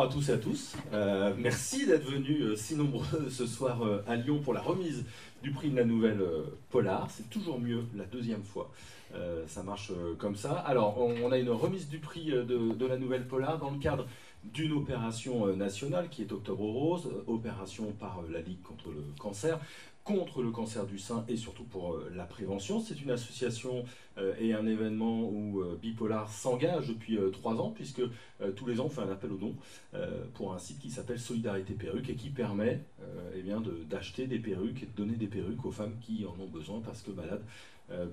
bonsoir 0.00 0.08
à 0.08 0.12
tous 0.12 0.28
et 0.30 0.32
à 0.32 0.38
tous. 0.38 0.76
Euh, 0.94 1.34
merci 1.36 1.86
d'être 1.86 2.10
venus 2.10 2.42
euh, 2.42 2.56
si 2.56 2.74
nombreux 2.74 3.04
ce 3.30 3.46
soir 3.46 3.82
euh, 3.82 4.02
à 4.08 4.16
Lyon 4.16 4.40
pour 4.42 4.54
la 4.54 4.62
remise 4.62 5.04
du 5.42 5.50
prix 5.50 5.68
de 5.68 5.76
la 5.76 5.84
nouvelle 5.84 6.22
Polar. 6.70 7.08
C'est 7.10 7.28
toujours 7.28 7.60
mieux 7.60 7.84
la 7.94 8.04
deuxième 8.04 8.42
fois. 8.42 8.70
ça 9.46 9.62
marche 9.62 9.90
comme 10.18 10.36
ça. 10.36 10.52
Alors, 10.52 10.98
on, 10.98 11.32
a 11.32 11.38
une 11.38 11.50
remise 11.50 11.88
du 11.88 11.98
prix 11.98 12.26
de, 12.26 12.44
de, 12.74 12.86
la 12.86 12.98
nouvelle 12.98 13.26
Polar 13.26 13.58
dans 13.58 13.70
le 13.70 13.78
cadre 13.78 14.06
d'une 14.44 14.72
opération 14.72 15.54
nationale 15.56 16.08
qui 16.10 16.22
est 16.22 16.32
Octobre 16.32 16.64
Rose, 16.64 17.08
opération 17.26 17.92
par 17.98 18.22
la 18.30 18.40
Ligue 18.40 18.62
contre 18.62 18.88
le 18.88 19.02
cancer 19.18 19.58
contre 20.10 20.42
le 20.42 20.50
cancer 20.50 20.86
du 20.86 20.98
sein 20.98 21.24
et 21.28 21.36
surtout 21.36 21.64
pour 21.64 21.94
euh, 21.94 22.10
la 22.14 22.24
prévention. 22.24 22.80
C'est 22.80 23.00
une 23.00 23.10
association 23.10 23.84
euh, 24.18 24.34
et 24.40 24.54
un 24.54 24.66
événement 24.66 25.22
où 25.22 25.60
euh, 25.60 25.78
Bipolar 25.80 26.30
s'engage 26.30 26.88
depuis 26.88 27.18
trois 27.32 27.54
ans, 27.54 27.70
puisque 27.70 28.02
tous 28.56 28.66
les 28.66 28.80
ans 28.80 28.86
on 28.86 28.88
fait 28.88 29.02
un 29.02 29.10
appel 29.10 29.32
aux 29.32 29.36
dons 29.36 29.54
pour 30.34 30.54
un 30.54 30.58
site 30.58 30.78
qui 30.78 30.90
s'appelle 30.90 31.18
Solidarité 31.18 31.74
Perruque 31.74 32.08
et 32.08 32.14
qui 32.14 32.30
permet 32.30 32.80
eh 33.36 33.42
bien, 33.42 33.62
d'acheter 33.88 34.26
des 34.26 34.38
perruques 34.38 34.82
et 34.82 34.86
de 34.86 34.92
donner 34.96 35.16
des 35.16 35.26
perruques 35.26 35.64
aux 35.64 35.70
femmes 35.70 35.94
qui 36.00 36.24
en 36.24 36.40
ont 36.42 36.48
besoin 36.48 36.80
parce 36.80 37.02
que 37.02 37.10
malades 37.10 37.42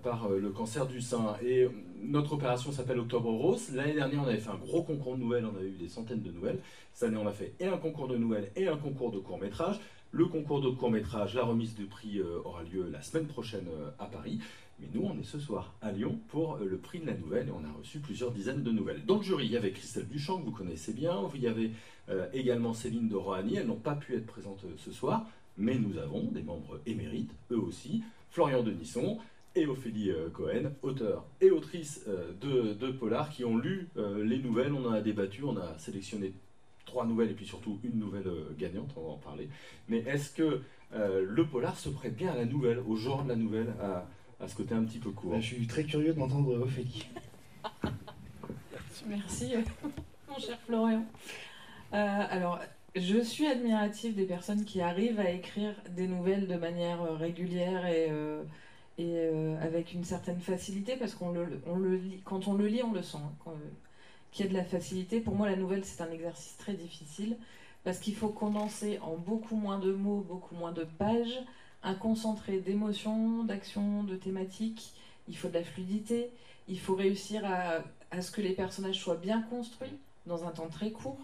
par 0.03 0.29
le 0.29 0.49
cancer 0.49 0.87
du 0.87 1.01
sein. 1.01 1.37
Et 1.45 1.67
notre 2.01 2.33
opération 2.33 2.71
s'appelle 2.71 2.99
Octobre 2.99 3.31
Rose. 3.31 3.69
L'année 3.73 3.93
dernière, 3.93 4.23
on 4.23 4.27
avait 4.27 4.37
fait 4.37 4.49
un 4.49 4.57
gros 4.57 4.83
concours 4.83 5.15
de 5.15 5.21
nouvelles, 5.21 5.45
on 5.45 5.55
avait 5.55 5.69
eu 5.69 5.77
des 5.77 5.89
centaines 5.89 6.21
de 6.21 6.31
nouvelles. 6.31 6.59
Cette 6.93 7.09
année, 7.09 7.17
on 7.17 7.27
a 7.27 7.31
fait 7.31 7.53
et 7.59 7.67
un 7.67 7.77
concours 7.77 8.07
de 8.07 8.17
nouvelles 8.17 8.51
et 8.55 8.67
un 8.67 8.77
concours 8.77 9.11
de 9.11 9.19
court 9.19 9.39
métrage. 9.39 9.79
Le 10.11 10.25
concours 10.25 10.61
de 10.61 10.69
court 10.69 10.89
métrage, 10.89 11.35
la 11.35 11.43
remise 11.43 11.75
du 11.75 11.85
prix 11.85 12.19
euh, 12.19 12.39
aura 12.45 12.63
lieu 12.63 12.89
la 12.89 13.01
semaine 13.01 13.27
prochaine 13.27 13.67
euh, 13.67 13.89
à 13.99 14.05
Paris. 14.05 14.39
Mais 14.79 14.87
nous, 14.93 15.03
on 15.03 15.19
est 15.19 15.25
ce 15.25 15.37
soir 15.37 15.73
à 15.81 15.91
Lyon 15.91 16.17
pour 16.29 16.55
euh, 16.55 16.65
le 16.65 16.77
prix 16.77 16.99
de 16.99 17.05
la 17.05 17.13
nouvelle 17.13 17.49
et 17.49 17.51
on 17.51 17.65
a 17.65 17.77
reçu 17.77 17.99
plusieurs 17.99 18.31
dizaines 18.31 18.63
de 18.63 18.71
nouvelles. 18.71 19.05
Dans 19.05 19.17
le 19.17 19.23
jury, 19.23 19.45
il 19.47 19.51
y 19.51 19.57
avait 19.57 19.71
Christelle 19.71 20.07
Duchamp, 20.07 20.39
que 20.39 20.45
vous 20.45 20.51
connaissez 20.51 20.93
bien. 20.93 21.17
Il 21.35 21.41
y 21.41 21.47
avait 21.47 21.71
également 22.31 22.73
Céline 22.73 23.09
de 23.09 23.15
Rohani. 23.15 23.57
Elles 23.57 23.67
n'ont 23.67 23.75
pas 23.75 23.95
pu 23.95 24.15
être 24.15 24.25
présentes 24.25 24.63
ce 24.77 24.93
soir, 24.93 25.25
mais 25.57 25.75
nous 25.77 25.97
avons 25.97 26.23
des 26.23 26.41
membres 26.41 26.79
émérites, 26.85 27.31
eux 27.51 27.59
aussi. 27.59 28.01
Florian 28.31 28.63
Denisson 28.63 29.17
et 29.55 29.65
Ophélie 29.65 30.13
Cohen, 30.31 30.71
auteurs 30.83 31.25
et 31.41 31.51
autrices 31.51 32.05
de, 32.41 32.73
de 32.73 32.91
Polar, 32.91 33.29
qui 33.29 33.43
ont 33.43 33.57
lu 33.57 33.89
les 34.23 34.39
nouvelles. 34.39 34.71
On 34.71 34.85
en 34.85 34.93
a 34.93 35.01
débattu, 35.01 35.43
on 35.43 35.57
a 35.57 35.77
sélectionné 35.77 36.31
trois 36.87 37.05
nouvelles 37.05 37.29
et 37.29 37.33
puis 37.35 37.45
surtout 37.45 37.79
une 37.83 37.99
nouvelle 37.99 38.25
euh, 38.25 38.55
gagnante, 38.57 38.89
on 38.95 39.01
va 39.01 39.09
en 39.09 39.17
parler. 39.17 39.47
Mais 39.87 39.99
est-ce 39.99 40.31
que 40.31 40.61
euh, 40.93 41.23
le 41.27 41.45
polar 41.45 41.77
se 41.77 41.89
prête 41.89 42.15
bien 42.15 42.31
à 42.31 42.35
la 42.35 42.45
nouvelle, 42.45 42.79
au 42.79 42.95
genre 42.95 43.23
de 43.23 43.29
la 43.29 43.35
nouvelle, 43.35 43.73
à, 43.79 44.47
ce 44.47 44.55
côté 44.55 44.73
un 44.73 44.83
petit 44.83 44.97
peu 44.97 45.11
court? 45.11 45.31
Bah, 45.31 45.39
Je 45.39 45.45
suis 45.53 45.67
très 45.67 45.83
curieux 45.83 46.13
de 46.13 46.19
m'entendre 46.19 46.59
Ophélie. 46.59 47.07
Merci, 49.07 49.53
mon 50.29 50.39
cher 50.39 50.57
Florian. 50.65 51.05
Euh, 51.93 52.23
alors, 52.29 52.59
je 52.95 53.19
suis 53.19 53.45
admirative 53.45 54.15
des 54.15 54.25
personnes 54.25 54.65
qui 54.65 54.81
arrivent 54.81 55.19
à 55.19 55.29
écrire 55.29 55.75
des 55.91 56.07
nouvelles 56.07 56.47
de 56.47 56.55
manière 56.55 57.17
régulière 57.17 57.85
et, 57.85 58.09
et 58.97 59.29
avec 59.61 59.93
une 59.93 60.03
certaine 60.03 60.39
facilité, 60.39 60.95
parce 60.97 61.13
qu'on 61.13 61.31
le, 61.31 61.45
le 61.45 61.95
lit, 61.95 62.21
quand 62.25 62.47
on 62.47 62.55
le 62.55 62.65
lit, 62.67 62.81
on 62.81 62.91
le 62.91 63.03
sent. 63.03 63.19
Hein, 64.37 64.43
qui 64.43 64.43
a 64.43 64.47
de 64.47 64.53
la 64.53 64.63
facilité. 64.63 65.19
Pour 65.19 65.35
moi, 65.35 65.49
la 65.49 65.55
nouvelle, 65.55 65.83
c'est 65.83 66.01
un 66.01 66.11
exercice 66.11 66.57
très 66.57 66.73
difficile 66.73 67.37
parce 67.83 67.99
qu'il 67.99 68.15
faut 68.15 68.29
condenser 68.29 68.99
en 68.99 69.15
beaucoup 69.15 69.55
moins 69.55 69.79
de 69.79 69.91
mots, 69.93 70.23
beaucoup 70.27 70.55
moins 70.55 70.71
de 70.71 70.83
pages, 70.83 71.39
un 71.83 71.95
concentré 71.95 72.59
d'émotions, 72.59 73.43
d'actions, 73.43 74.03
de 74.03 74.15
thématiques. 74.15 74.93
Il 75.27 75.37
faut 75.37 75.47
de 75.47 75.53
la 75.53 75.63
fluidité. 75.63 76.29
Il 76.67 76.79
faut 76.79 76.95
réussir 76.95 77.43
à, 77.45 77.83
à, 78.11 78.21
ce 78.21 78.31
que 78.31 78.41
les 78.41 78.53
personnages 78.53 78.99
soient 78.99 79.15
bien 79.15 79.41
construits 79.41 79.97
dans 80.25 80.43
un 80.45 80.51
temps 80.51 80.69
très 80.69 80.91
court. 80.91 81.19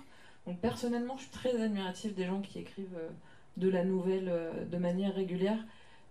Donc 0.48 0.60
personnellement, 0.60 1.16
je 1.18 1.24
suis 1.24 1.32
très 1.32 1.62
admirative 1.62 2.14
des 2.14 2.26
gens 2.26 2.42
qui 2.42 2.60
écrivent 2.60 2.98
euh, 2.98 3.10
de 3.58 3.70
la 3.70 3.84
nouvelle 3.84 4.30
euh, 4.30 4.66
de 4.66 4.78
manière 4.78 5.14
régulière. 5.14 5.60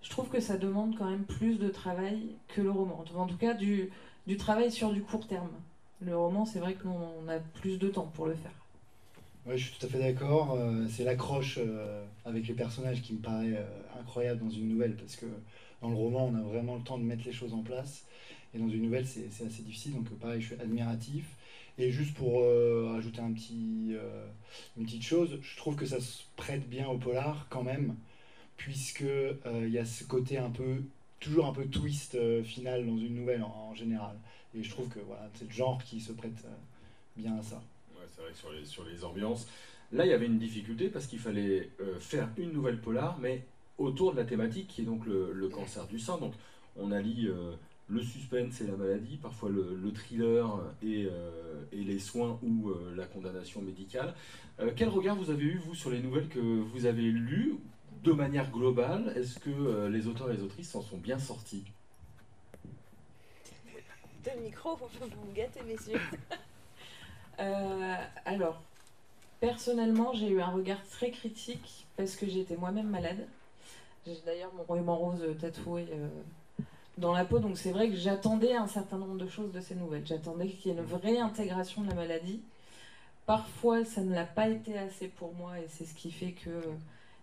Je 0.02 0.10
trouve 0.10 0.28
que 0.28 0.40
ça 0.40 0.56
demande 0.56 0.96
quand 0.96 1.08
même 1.08 1.24
plus 1.24 1.58
de 1.58 1.68
travail 1.68 2.36
que 2.48 2.60
le 2.60 2.70
roman. 2.70 3.04
En 3.16 3.26
tout 3.26 3.36
cas, 3.36 3.54
du, 3.54 3.90
du 4.26 4.36
travail 4.36 4.70
sur 4.70 4.92
du 4.92 5.02
court 5.02 5.26
terme. 5.26 5.50
Le 6.04 6.16
roman, 6.16 6.44
c'est 6.44 6.58
vrai 6.58 6.74
que 6.74 6.88
on 6.88 7.28
a 7.28 7.38
plus 7.38 7.78
de 7.78 7.88
temps 7.88 8.10
pour 8.14 8.26
le 8.26 8.34
faire. 8.34 8.50
Oui, 9.46 9.58
je 9.58 9.68
suis 9.68 9.78
tout 9.78 9.86
à 9.86 9.88
fait 9.88 9.98
d'accord. 9.98 10.54
Euh, 10.54 10.86
c'est 10.88 11.04
l'accroche 11.04 11.58
euh, 11.58 12.04
avec 12.24 12.46
les 12.46 12.54
personnages 12.54 13.02
qui 13.02 13.12
me 13.14 13.18
paraît 13.18 13.56
euh, 13.56 14.00
incroyable 14.00 14.40
dans 14.40 14.50
une 14.50 14.68
nouvelle, 14.68 14.94
parce 14.96 15.16
que 15.16 15.26
dans 15.80 15.90
le 15.90 15.96
roman, 15.96 16.26
on 16.26 16.34
a 16.36 16.42
vraiment 16.42 16.76
le 16.76 16.82
temps 16.82 16.98
de 16.98 17.04
mettre 17.04 17.24
les 17.24 17.32
choses 17.32 17.52
en 17.52 17.62
place. 17.62 18.04
Et 18.54 18.58
dans 18.58 18.68
une 18.68 18.82
nouvelle, 18.82 19.06
c'est 19.06 19.26
assez 19.44 19.62
difficile. 19.62 19.94
Donc, 19.94 20.08
pareil, 20.18 20.40
je 20.40 20.46
suis 20.46 20.60
admiratif. 20.60 21.24
Et 21.78 21.90
juste 21.90 22.14
pour 22.14 22.44
ajouter 22.94 23.22
une 23.22 24.84
petite 24.84 25.02
chose, 25.02 25.38
je 25.40 25.56
trouve 25.56 25.74
que 25.74 25.86
ça 25.86 26.00
se 26.00 26.24
prête 26.36 26.68
bien 26.68 26.86
au 26.86 26.98
polar 26.98 27.46
quand 27.48 27.62
même, 27.62 27.96
puisque 28.58 29.06
il 29.46 29.70
y 29.70 29.78
a 29.78 29.84
ce 29.86 30.04
côté 30.04 30.36
un 30.36 30.50
peu, 30.50 30.82
toujours 31.18 31.46
un 31.46 31.52
peu 31.54 31.64
twist 31.64 32.18
final 32.42 32.86
dans 32.86 32.98
une 32.98 33.14
nouvelle 33.14 33.42
en 33.42 33.74
général. 33.74 34.16
Et 34.54 34.62
je 34.62 34.70
trouve 34.70 34.88
que 34.88 35.00
voilà, 35.00 35.28
c'est 35.34 35.46
le 35.46 35.54
genre 35.54 35.82
qui 35.82 36.00
se 36.00 36.12
prête 36.12 36.44
euh, 36.44 36.48
bien 37.16 37.38
à 37.38 37.42
ça. 37.42 37.62
Ouais, 37.94 38.06
c'est 38.10 38.20
vrai 38.20 38.32
que 38.32 38.36
sur 38.36 38.52
les, 38.52 38.64
sur 38.64 38.84
les 38.84 39.04
ambiances, 39.04 39.48
là 39.92 40.04
il 40.04 40.10
y 40.10 40.14
avait 40.14 40.26
une 40.26 40.38
difficulté 40.38 40.88
parce 40.88 41.06
qu'il 41.06 41.18
fallait 41.18 41.70
euh, 41.80 41.98
faire 42.00 42.28
une 42.36 42.52
nouvelle 42.52 42.80
polar, 42.80 43.18
mais 43.18 43.46
autour 43.78 44.12
de 44.12 44.18
la 44.18 44.24
thématique 44.24 44.68
qui 44.68 44.82
est 44.82 44.84
donc 44.84 45.06
le, 45.06 45.48
cancer 45.48 45.86
du 45.86 45.98
sein. 45.98 46.18
Donc 46.18 46.34
on 46.76 46.92
allie 46.92 47.28
euh, 47.28 47.52
le 47.88 48.02
suspense 48.02 48.60
et 48.60 48.66
la 48.66 48.76
maladie, 48.76 49.16
parfois 49.16 49.48
le, 49.48 49.92
thriller 49.92 50.62
et, 50.82 51.08
et, 51.72 51.84
les 51.84 51.98
soins 51.98 52.38
ou 52.42 52.72
la 52.94 53.04
condamnation 53.04 53.60
médicale. 53.60 54.14
quel 54.76 54.88
regard 54.88 55.16
vous 55.16 55.30
avez 55.30 55.44
eu, 55.44 55.58
vous, 55.58 55.74
sur 55.74 55.90
les 55.90 56.00
nouvelles 56.00 56.28
que 56.28 56.38
vous 56.38 56.86
avez 56.86 57.02
lues 57.02 57.56
de 58.02 58.12
manière 58.12 58.50
globale? 58.50 59.12
Est-ce 59.14 59.38
que 59.38 59.88
les 59.88 60.06
auteurs 60.06 60.30
et 60.30 60.36
les 60.36 60.42
autrices 60.42 60.70
s'en 60.70 60.80
sont 60.80 60.96
bien 60.96 61.18
sortis? 61.18 61.64
Deux 64.24 64.40
micros, 64.40 64.76
vous 64.76 64.86
me 65.28 65.34
gâter, 65.34 65.62
messieurs. 65.62 66.00
euh, 67.40 67.96
alors, 68.24 68.60
personnellement, 69.40 70.12
j'ai 70.12 70.28
eu 70.28 70.40
un 70.40 70.50
regard 70.50 70.82
très 70.90 71.10
critique 71.10 71.86
parce 71.96 72.16
que 72.16 72.26
j'étais 72.28 72.56
moi-même 72.56 72.88
malade. 72.88 73.26
J'ai 74.06 74.16
d'ailleurs 74.26 74.52
mon 74.54 74.64
ruban 74.72 74.96
rose 74.96 75.22
tatoué 75.40 75.86
euh, 75.92 76.08
dans 76.98 77.12
la 77.12 77.24
peau, 77.24 77.38
donc 77.38 77.56
c'est 77.56 77.70
vrai 77.70 77.88
que 77.88 77.96
j'attendais 77.96 78.54
un 78.54 78.66
certain 78.66 78.98
nombre 78.98 79.16
de 79.16 79.28
choses 79.28 79.52
de 79.52 79.60
ces 79.60 79.74
nouvelles. 79.74 80.06
J'attendais 80.06 80.48
qu'il 80.48 80.72
y 80.72 80.74
ait 80.74 80.78
une 80.78 80.84
vraie 80.84 81.18
intégration 81.18 81.82
de 81.82 81.88
la 81.88 81.94
maladie. 81.94 82.40
Parfois, 83.26 83.84
ça 83.84 84.02
ne 84.02 84.14
l'a 84.14 84.24
pas 84.24 84.48
été 84.48 84.76
assez 84.76 85.06
pour 85.08 85.32
moi 85.34 85.58
et 85.60 85.66
c'est 85.68 85.84
ce 85.84 85.94
qui 85.94 86.10
fait 86.10 86.32
que 86.32 86.50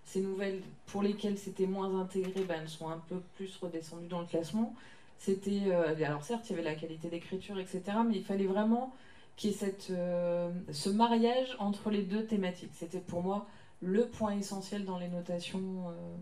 ces 0.06 0.22
nouvelles 0.22 0.62
pour 0.88 1.04
lesquelles 1.04 1.38
c'était 1.38 1.68
moins 1.68 2.00
intégré, 2.00 2.44
ben, 2.44 2.62
elles 2.62 2.70
sont 2.70 2.90
un 2.90 3.02
peu 3.10 3.22
plus 3.36 3.56
redescendues 3.58 4.08
dans 4.08 4.22
le 4.22 4.26
classement. 4.26 4.74
C'était, 5.20 5.64
euh, 5.68 5.94
alors 6.04 6.24
certes, 6.24 6.50
il 6.50 6.52
y 6.52 6.60
avait 6.60 6.64
la 6.64 6.76
qualité 6.76 7.10
d'écriture, 7.10 7.60
etc., 7.60 7.82
mais 8.08 8.16
il 8.16 8.24
fallait 8.24 8.48
vraiment 8.48 8.96
qu'il 9.36 9.52
y 9.52 9.54
ait 9.54 9.58
cette, 9.58 9.90
euh, 9.92 10.50
ce 10.72 10.90
mariage 10.90 11.58
entre 11.60 11.90
les 11.90 12.04
deux 12.04 12.26
thématiques. 12.26 12.72
C'était 12.74 13.02
pour 13.02 13.22
moi 13.22 13.46
le 13.82 14.08
point 14.08 14.32
essentiel 14.32 14.86
dans 14.86 14.98
les 14.98 15.10
notations 15.10 15.90
euh, 15.90 16.16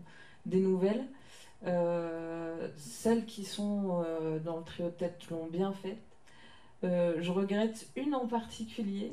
des 0.46 0.60
nouvelles. 0.60 1.04
celles 2.76 3.24
qui 3.26 3.44
sont 3.44 4.04
dans 4.44 4.58
le 4.58 4.64
trio 4.64 4.86
de 4.86 4.92
tête 4.92 5.28
l'ont 5.30 5.46
bien 5.46 5.72
fait. 5.72 5.98
je 6.82 7.30
regrette 7.32 7.88
une 7.96 8.14
en 8.14 8.26
particulier 8.28 9.12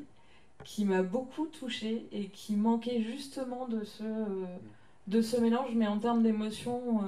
qui 0.64 0.86
m'a 0.86 1.02
beaucoup 1.02 1.48
touchée 1.48 2.08
et 2.12 2.28
qui 2.28 2.56
manquait 2.56 3.02
justement 3.02 3.68
de 3.68 3.84
ce, 3.84 4.04
de 5.08 5.22
ce 5.22 5.38
mélange, 5.38 5.72
mais 5.76 5.88
en 5.88 5.98
termes 5.98 6.22
d'émotion, 6.22 7.04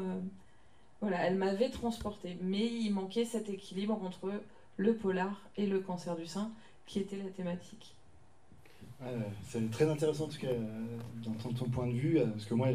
voilà, 1.01 1.25
elle 1.25 1.35
m'avait 1.35 1.69
transportée, 1.69 2.37
mais 2.41 2.65
il 2.65 2.91
manquait 2.91 3.25
cet 3.25 3.49
équilibre 3.49 3.99
entre 4.03 4.31
le 4.77 4.95
polar 4.95 5.41
et 5.57 5.65
le 5.65 5.79
cancer 5.79 6.15
du 6.15 6.25
sein, 6.25 6.51
qui 6.85 6.99
était 6.99 7.17
la 7.17 7.29
thématique. 7.29 7.93
c'est 9.47 9.69
très 9.71 9.89
intéressant 9.89 10.25
en 10.25 10.29
tout 10.29 10.39
cas 10.39 10.53
d'entendre 11.23 11.57
ton 11.57 11.69
point 11.69 11.87
de 11.87 11.93
vue, 11.93 12.19
parce 12.33 12.45
que 12.45 12.53
moi 12.53 12.69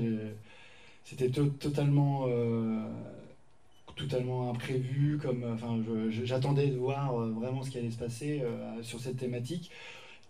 c'était 1.04 1.28
totalement, 1.28 2.26
euh, 2.28 2.86
totalement 3.96 4.50
imprévu, 4.50 5.18
comme, 5.20 5.58
j'attendais 6.10 6.68
de 6.68 6.76
voir 6.76 7.18
euh, 7.18 7.30
vraiment 7.30 7.62
ce 7.62 7.70
qui 7.70 7.78
allait 7.78 7.90
se 7.90 7.98
passer 7.98 8.42
euh, 8.42 8.82
sur 8.82 9.00
cette 9.00 9.16
thématique. 9.16 9.70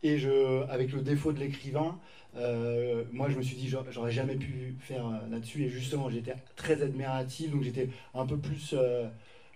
Et 0.03 0.19
je, 0.19 0.65
avec 0.69 0.93
le 0.93 1.01
défaut 1.01 1.33
de 1.33 1.39
l'écrivain, 1.39 1.99
euh, 2.37 3.05
moi 3.13 3.29
je 3.29 3.37
me 3.37 3.43
suis 3.43 3.57
dit 3.57 3.69
j'aurais 3.69 4.11
jamais 4.11 4.37
pu 4.37 4.75
faire 4.81 5.07
euh, 5.07 5.19
là-dessus. 5.31 5.65
Et 5.65 5.69
justement, 5.69 6.11
j'étais 6.11 6.35
très 6.57 6.83
admiratif, 6.83 7.51
donc 7.51 7.63
j'étais 7.63 7.89
un 8.15 8.27
peu 8.27 8.37
plus 8.37 8.75
euh, 8.77 9.07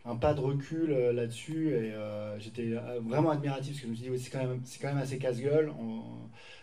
un 0.05 0.17
pas 0.17 0.35
de 0.35 0.41
recul 0.41 0.91
là-dessus. 0.91 1.71
Et 1.75 1.93
j'étais 2.39 2.75
vraiment 3.05 3.31
admiratif 3.31 3.73
parce 3.73 3.81
que 3.81 3.87
je 3.87 3.91
me 3.91 3.97
suis 3.97 4.11
dit 4.11 4.25
c'est 4.25 4.31
quand, 4.31 4.47
même, 4.47 4.61
quand 4.81 4.89
même 4.89 4.99
assez 4.99 5.19
casse-gueule, 5.19 5.73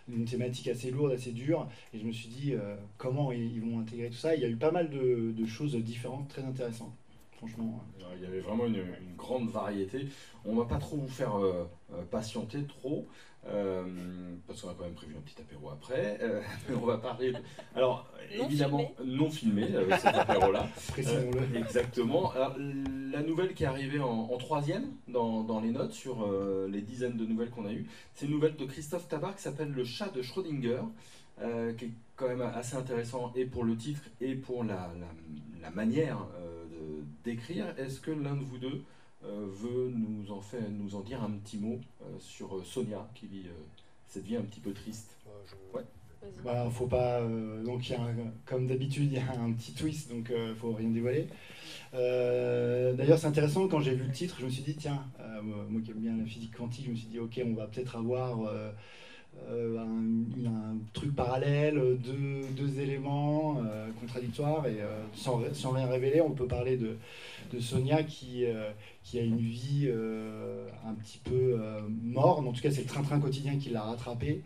une 0.10 0.26
thématique 0.26 0.68
assez 0.70 0.92
lourde, 0.92 1.12
assez 1.12 1.32
dure. 1.32 1.68
Et 1.94 2.00
je 2.00 2.06
me 2.06 2.12
suis 2.12 2.30
dit 2.30 2.54
comment 2.98 3.32
ils, 3.34 3.60
vont 3.62 3.80
intégrer 3.82 4.10
tout 4.10 4.16
ça. 4.16 4.36
Il 4.36 4.42
y 4.42 4.46
a 4.46 4.50
eu 4.50 4.56
pas 4.56 4.72
mal 4.72 4.90
de 4.90 5.46
choses 5.46 5.76
différentes, 5.76 6.30
très 6.30 6.44
intéressantes. 6.44 6.94
Franchement. 7.48 7.84
Il 8.18 8.24
y 8.24 8.26
avait 8.26 8.40
vraiment 8.40 8.66
une, 8.66 8.76
une 8.78 9.16
grande 9.18 9.50
variété. 9.50 10.08
On 10.46 10.56
va 10.56 10.66
pas 10.66 10.78
trop 10.78 10.98
vous 10.98 11.08
faire 11.08 11.36
euh, 11.38 11.66
euh, 11.94 12.04
patienter 12.10 12.64
trop, 12.66 13.08
euh, 13.48 13.84
parce 14.48 14.62
qu'on 14.62 14.70
a 14.70 14.74
quand 14.76 14.86
même 14.86 14.94
prévu 14.94 15.16
un 15.18 15.22
petit 15.22 15.42
apéro 15.42 15.70
après. 15.70 16.20
euh, 16.22 16.42
mais 16.70 16.76
on 16.76 16.86
va 16.86 16.98
parler. 16.98 17.34
Alors, 17.76 18.08
Non 18.38 18.46
évidemment, 18.46 18.92
non 19.04 19.30
filmé, 19.30 19.64
euh, 19.74 19.90
cet 19.98 20.16
apéro-là. 20.16 20.68
Précisons-le. 20.90 21.40
Euh, 21.40 21.60
exactement. 21.60 22.32
Alors, 22.32 22.56
la 22.58 23.24
nouvelle 23.24 23.54
qui 23.54 23.64
est 23.64 23.68
arrivée 23.68 24.00
en, 24.00 24.30
en 24.32 24.38
troisième 24.38 24.86
dans, 25.08 25.44
dans 25.44 25.60
les 25.60 25.72
notes 25.72 25.94
sur 25.94 26.24
euh, 26.24 26.68
les 26.70 26.82
dizaines 26.82 27.18
de 27.18 27.26
nouvelles 27.26 27.50
qu'on 27.50 27.66
a 27.66 27.74
eues, 27.74 27.88
c'est 28.16 28.26
une 28.28 28.32
nouvelle 28.32 28.56
de 28.56 28.66
Christophe 28.66 29.08
Tabar 29.10 29.36
qui 29.36 29.42
s'appelle 29.42 29.72
Le 29.72 29.84
chat 29.84 30.10
de 30.10 30.22
Schrödinger, 30.22 30.82
euh, 31.42 31.74
qui 31.74 31.86
est 31.86 31.92
quand 32.16 32.28
même 32.30 32.42
assez 32.42 32.76
intéressant 32.76 33.34
et 33.36 33.46
pour 33.46 33.64
le 33.64 33.76
titre 33.76 34.02
et 34.22 34.36
pour 34.36 34.64
la, 34.64 34.76
la- 35.00 35.08
la 35.62 35.70
manière 35.72 36.18
euh, 36.38 36.63
d'écrire. 37.24 37.74
Est-ce 37.78 38.00
que 38.00 38.12
l'un 38.12 38.36
de 38.36 38.44
vous 38.44 38.58
deux 38.58 38.84
euh, 39.26 39.48
veut 39.52 39.92
nous 39.96 40.32
en, 40.32 40.42
faire, 40.42 40.62
nous 40.70 40.96
en 40.96 41.02
dire 41.02 41.24
un 41.24 41.32
petit 41.32 41.58
mot 41.58 41.80
euh, 42.02 42.06
sur 42.20 42.56
euh, 42.58 42.64
Sonia 42.64 43.08
qui 43.16 43.28
vit 43.28 43.48
euh, 43.48 43.64
cette 44.08 44.26
vie 44.26 44.36
un 44.36 44.42
petit 44.42 44.60
peu 44.60 44.74
triste? 44.74 45.18
Ouais. 45.74 45.82
Voilà, 46.42 46.70
faut 46.70 46.88
pas. 46.88 47.20
euh, 47.20 47.64
donc, 47.64 47.90
il 47.90 47.94
y 47.94 47.96
a 47.96 48.02
un- 48.02 48.32
comme 48.46 48.66
d'habitude, 48.68 49.12
il 49.12 49.14
y 49.14 49.18
a 49.20 49.32
un 49.40 49.52
petit 49.52 49.74
twist, 49.74 50.10
donc 50.10 50.30
euh, 50.32 50.56
faut 50.56 50.72
rien 50.74 50.90
dévoiler. 50.90 51.28
Euh, 51.94 52.94
D'ailleurs, 52.94 53.20
c'est 53.20 53.28
intéressant, 53.28 53.68
quand 53.68 53.82
j'ai 53.82 53.94
vu 53.94 54.06
le 54.06 54.12
titre, 54.12 54.38
je 54.40 54.46
me 54.46 54.50
suis 54.50 54.64
dit, 54.64 54.76
tiens, 54.76 55.04
euh, 55.20 55.42
moi 55.42 55.82
qui 55.84 55.92
aime 55.92 55.98
bien 56.00 56.16
la 56.18 56.26
physique 56.26 56.56
quantique, 56.56 56.86
je 56.86 56.92
me 56.92 56.96
suis 56.96 57.08
dit, 57.08 57.20
ok, 57.20 57.42
on 57.46 57.54
va 57.54 57.68
peut-être 57.68 57.98
avoir 57.98 58.40
un, 59.50 60.38
une- 60.38 60.48
un 60.48 60.78
truc 60.94 61.16
parallèle, 61.16 61.76
deux, 62.04 62.42
deux 62.56 62.80
éléments 62.80 63.58
euh, 63.60 63.88
contradictoires, 64.00 64.66
et 64.68 64.82
euh, 64.82 65.04
sans, 65.14 65.42
sans 65.54 65.72
rien 65.72 65.88
révéler, 65.88 66.22
on 66.22 66.32
peut 66.32 66.48
parler 66.48 66.78
de, 66.78 66.98
de 67.54 67.60
Sonia 67.60 68.04
qui, 68.04 68.46
euh, 68.46 68.72
qui 69.04 69.20
a 69.20 69.22
une 69.24 69.38
vie 69.38 69.86
euh, 69.88 70.68
un 70.88 70.94
petit 70.94 71.20
peu 71.20 71.58
euh, 71.60 71.82
morne, 72.04 72.48
en 72.48 72.52
tout 72.54 72.62
cas, 72.62 72.72
c'est 72.72 72.82
le 72.82 72.88
train-train 72.88 73.20
quotidien 73.20 73.58
qui 73.58 73.70
l'a 73.70 73.82
rattrapée. 73.84 74.42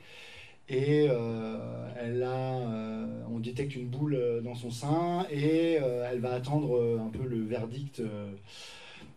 Et 0.69 1.07
euh, 1.09 1.87
elle 1.97 2.23
a, 2.23 2.57
euh, 2.59 3.23
on 3.31 3.39
détecte 3.39 3.73
une 3.77 3.87
boule 3.87 4.15
euh, 4.15 4.41
dans 4.41 4.55
son 4.55 4.69
sein 4.69 5.25
et 5.31 5.77
euh, 5.81 6.05
elle 6.11 6.19
va 6.19 6.33
attendre 6.33 6.75
euh, 6.75 6.99
un 6.99 7.07
peu 7.07 7.25
le 7.25 7.41
verdict 7.45 8.01
euh, 8.01 8.31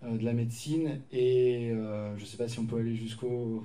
euh, 0.05 0.17
de 0.17 0.25
la 0.25 0.33
médecine. 0.33 1.01
Et 1.13 1.73
euh, 1.73 2.17
je 2.19 2.25
sais 2.25 2.37
pas 2.37 2.47
si 2.47 2.61
on 2.61 2.67
peut 2.67 2.79
aller 2.79 2.95
jusqu'au. 2.95 3.65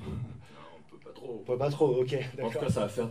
Pas 1.15 1.69
trop. 1.69 1.87
Pas 1.93 2.01
ok, 2.01 2.15
En 2.43 2.49
tout 2.49 2.59
cas, 2.59 2.69
ça 2.69 2.81
va 2.81 2.89
faire 2.89 3.09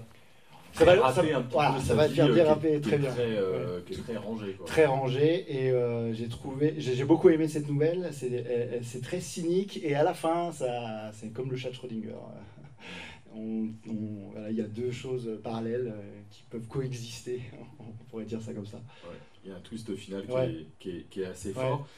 Ça 0.73 0.85
va- 0.85 1.13
ça- 1.13 1.21
un 1.23 1.41
voilà, 1.41 1.73
peu 1.75 1.81
ça 1.85 1.95
va 1.95 2.09
faire 2.09 2.27
euh, 2.27 2.35
déraper 2.35 2.73
est 2.75 2.81
très 2.81 2.99
bien. 2.99 3.11
Très, 3.11 3.23
euh, 3.37 3.81
qui 3.87 3.93
est 3.95 3.97
très 4.03 4.17
rangé. 4.17 4.53
Quoi. 4.55 4.67
Très 4.67 4.87
rangé 4.87 5.45
et 5.49 5.71
euh, 5.71 6.13
j'ai 6.13 6.29
trouvé, 6.29 6.75
j'ai 6.79 7.05
beaucoup 7.05 7.29
aimé 7.31 7.47
cette 7.49 7.69
nouvelle. 7.69 8.11
C'est 8.13 9.01
très 9.03 9.21
cynique 9.21 9.81
et 9.85 9.95
à 9.95 10.03
la 10.03 10.15
fin, 10.15 10.51
ça, 10.53 11.11
c'est 11.13 11.33
comme 11.33 11.51
le 11.51 11.57
chat 11.57 11.71
de 11.71 11.75
Schrödinger. 11.75 12.15
On- 13.37 13.69
on- 13.89 14.31
voilà, 14.33 14.51
il 14.51 14.57
y 14.57 14.61
a 14.61 14.65
deux 14.69 14.93
choses 14.93 15.29
parallèles 15.43 15.93
euh, 15.93 16.21
qui 16.31 16.45
peuvent 16.51 16.67
coexister. 16.69 17.43
On 17.81 18.05
pourrait 18.11 18.25
dire 18.27 18.41
ça 18.41 18.53
comme 18.53 18.67
ça. 18.67 18.77
Ouais, 18.77 19.17
Il 19.45 19.51
y 19.51 19.53
a 19.53 19.57
un 19.57 19.61
twist 19.61 19.93
final 19.97 20.25
qui, 20.25 20.33
est, 20.33 20.67
qui, 20.79 20.91
est, 20.91 21.03
qui 21.11 21.23
est 21.23 21.27
assez 21.27 21.53
fort. 21.53 21.89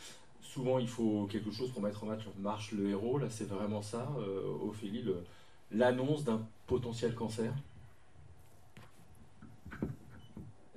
Souvent, 0.41 0.79
il 0.79 0.89
faut 0.89 1.27
quelque 1.31 1.51
chose 1.51 1.71
pour 1.73 1.83
mettre 1.83 2.05
en 2.05 2.07
marche, 2.07 2.25
marche 2.39 2.73
le 2.73 2.89
héros. 2.89 3.19
Là, 3.19 3.27
c'est 3.29 3.47
vraiment 3.49 3.83
ça, 3.83 4.09
euh, 4.19 4.67
Ophélie, 4.67 5.03
le- 5.03 5.23
l'annonce 5.71 6.25
d'un 6.25 6.47
potentiel 6.67 7.15
cancer. 7.15 7.53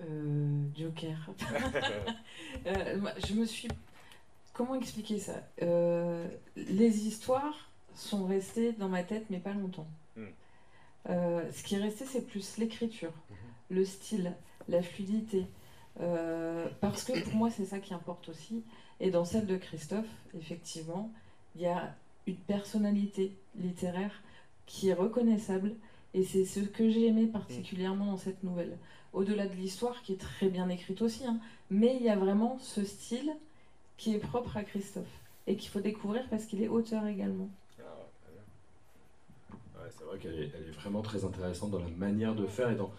Euh, 0.01 0.63
Joker. 0.75 1.17
Euh, 2.65 2.99
je 3.27 3.33
me 3.35 3.45
suis. 3.45 3.67
Comment 4.53 4.73
expliquer 4.75 5.19
ça? 5.19 5.35
Euh, 5.61 6.27
Les 6.55 7.07
histoires 7.07 7.69
sont 7.93 8.25
restées 8.25 8.73
dans 8.73 8.89
ma 8.89 9.03
tête, 9.03 9.25
mais 9.29 9.37
pas 9.37 9.53
longtemps. 9.53 9.87
Hmm. 10.15 10.25
Ce 11.05 11.63
qui 11.63 11.75
est 11.75 11.79
resté, 11.79 12.05
c'est 12.05 12.25
plus 12.25 12.57
l'écriture, 12.57 13.13
le 13.69 13.85
style, 13.85 14.33
la 14.67 14.81
fluidité. 14.81 15.45
Parce 16.81 17.03
que 17.03 17.23
pour 17.23 17.35
moi, 17.35 17.51
c'est 17.51 17.65
ça 17.65 17.79
qui 17.79 17.93
importe 17.93 18.29
aussi. 18.29 18.63
Et 18.99 19.11
dans 19.11 19.25
celle 19.25 19.45
de 19.45 19.57
Christophe, 19.57 20.09
effectivement, 20.35 21.11
il 21.55 21.61
y 21.61 21.67
a 21.67 21.95
une 22.25 22.35
personnalité 22.35 23.37
littéraire 23.55 24.23
qui 24.69 24.89
est 24.89 24.93
reconnaissable. 24.93 25.73
Et 26.13 26.23
c'est 26.23 26.45
ce 26.45 26.61
que 26.61 26.89
j'ai 26.89 27.07
aimé 27.07 27.27
particulièrement 27.27 28.05
dans 28.05 28.17
cette 28.17 28.43
nouvelle. 28.43 28.77
Au-delà 29.11 29.47
de 29.47 29.53
l'histoire, 29.55 30.01
qui 30.03 30.13
est 30.13 30.21
très 30.21 30.47
bien 30.47 30.69
écrite 30.69 31.01
aussi, 31.01 31.25
hein, 31.25 31.39
mais 31.69 31.97
il 31.99 32.03
y 32.03 32.09
a 32.09 32.15
vraiment 32.15 32.57
ce 32.59 32.85
style 32.85 33.31
qui 33.97 34.13
est 34.13 34.19
propre 34.19 34.55
à 34.55 34.63
Christophe 34.63 35.19
et 35.47 35.55
qu'il 35.55 35.69
faut 35.69 35.81
découvrir 35.81 36.23
parce 36.29 36.45
qu'il 36.45 36.61
est 36.61 36.67
auteur 36.67 37.05
également. 37.07 37.49
Ah 39.75 39.87
c'est 39.89 40.03
vrai 40.03 40.17
qu'elle 40.19 40.39
est, 40.39 40.45
est 40.45 40.71
vraiment 40.71 41.01
très 41.01 41.25
intéressante 41.25 41.71
dans 41.71 41.79
la 41.79 41.89
manière 41.97 42.35
de 42.35 42.45
faire 42.45 42.69
et 42.69 42.75
dans 42.75 42.91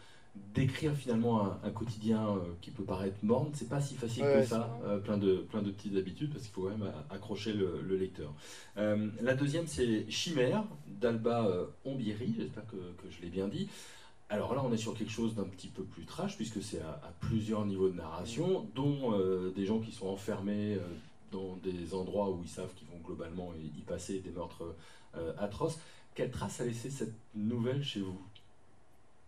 d'écrire 0.54 0.94
finalement 0.94 1.44
un, 1.44 1.58
un 1.64 1.70
quotidien 1.70 2.28
euh, 2.28 2.40
qui 2.60 2.70
peut 2.70 2.84
paraître 2.84 3.16
morne. 3.22 3.50
C'est 3.54 3.68
pas 3.68 3.80
si 3.80 3.94
facile 3.94 4.24
Ouais, 4.24 4.40
que 4.42 4.46
ça, 4.46 4.78
euh, 4.84 4.98
plein, 4.98 5.18
de, 5.18 5.36
plein 5.36 5.62
de 5.62 5.70
petites 5.70 5.96
habitudes 5.96 6.30
parce 6.32 6.44
qu'il 6.44 6.52
faut 6.52 6.62
quand 6.62 6.76
même 6.76 6.82
a- 7.10 7.14
accrocher 7.14 7.52
le, 7.52 7.80
le 7.82 7.96
lecteur. 7.96 8.32
Euh, 8.76 9.08
la 9.22 9.34
deuxième, 9.34 9.66
c'est 9.66 10.08
Chimère 10.10 10.64
d'Alba 10.86 11.46
euh, 11.46 11.66
Ombieri, 11.84 12.34
j'espère 12.38 12.66
que, 12.66 12.76
que 12.76 13.10
je 13.10 13.20
l'ai 13.22 13.28
bien 13.28 13.48
dit. 13.48 13.68
Alors 14.28 14.54
là, 14.54 14.62
on 14.64 14.72
est 14.72 14.76
sur 14.76 14.94
quelque 14.94 15.10
chose 15.10 15.34
d'un 15.34 15.44
petit 15.44 15.66
peu 15.68 15.82
plus 15.82 16.04
trash, 16.04 16.36
puisque 16.36 16.62
c'est 16.62 16.80
à, 16.80 16.90
à 17.02 17.12
plusieurs 17.18 17.66
niveaux 17.66 17.88
de 17.88 17.96
narration, 17.96 18.68
dont 18.76 19.12
euh, 19.18 19.50
des 19.56 19.66
gens 19.66 19.80
qui 19.80 19.90
sont 19.90 20.06
enfermés 20.06 20.74
euh, 20.74 20.80
dans 21.32 21.56
des 21.64 21.94
endroits 21.94 22.30
où 22.30 22.40
ils 22.42 22.48
savent 22.48 22.72
qu'ils 22.74 22.86
vont 22.88 23.00
globalement 23.04 23.52
y 23.60 23.78
y 23.78 23.82
passer 23.82 24.20
des 24.20 24.30
meurtres 24.30 24.74
euh, 25.16 25.32
atroces. 25.38 25.78
Quelle 26.14 26.30
trace 26.30 26.60
a 26.60 26.64
laissé 26.64 26.90
cette 26.90 27.14
nouvelle 27.34 27.82
chez 27.82 28.00
vous? 28.00 28.20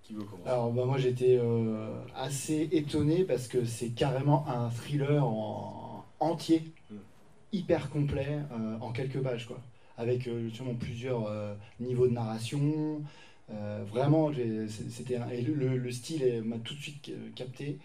Qui 0.02 0.14
veut 0.14 0.24
commencer 0.24 0.48
Alors 0.50 0.72
bah, 0.72 0.84
moi 0.84 0.98
j'étais 0.98 1.38
euh, 1.40 1.88
assez 2.16 2.68
étonné 2.72 3.24
parce 3.24 3.46
que 3.48 3.64
c'est 3.64 3.90
carrément 3.90 4.46
un 4.48 4.68
thriller 4.70 5.24
en 5.24 6.04
entier, 6.20 6.72
Mm. 6.90 6.96
hyper 7.52 7.90
complet, 7.90 8.38
euh, 8.52 8.76
en 8.80 8.92
quelques 8.92 9.20
pages 9.20 9.46
quoi. 9.46 9.60
Avec 9.98 10.26
euh, 10.26 10.42
justement 10.48 10.74
plusieurs 10.74 11.30
niveaux 11.80 12.06
de 12.08 12.12
narration. 12.14 13.02
Vraiment, 13.92 14.30
c'était 14.70 15.20
et 15.30 15.42
le, 15.42 15.52
le- 15.52 15.76
le 15.76 15.92
style 15.92 16.42
m'a 16.42 16.56
tout 16.58 16.74
de 16.74 16.80
suite 16.80 17.12
capté. 17.34 17.78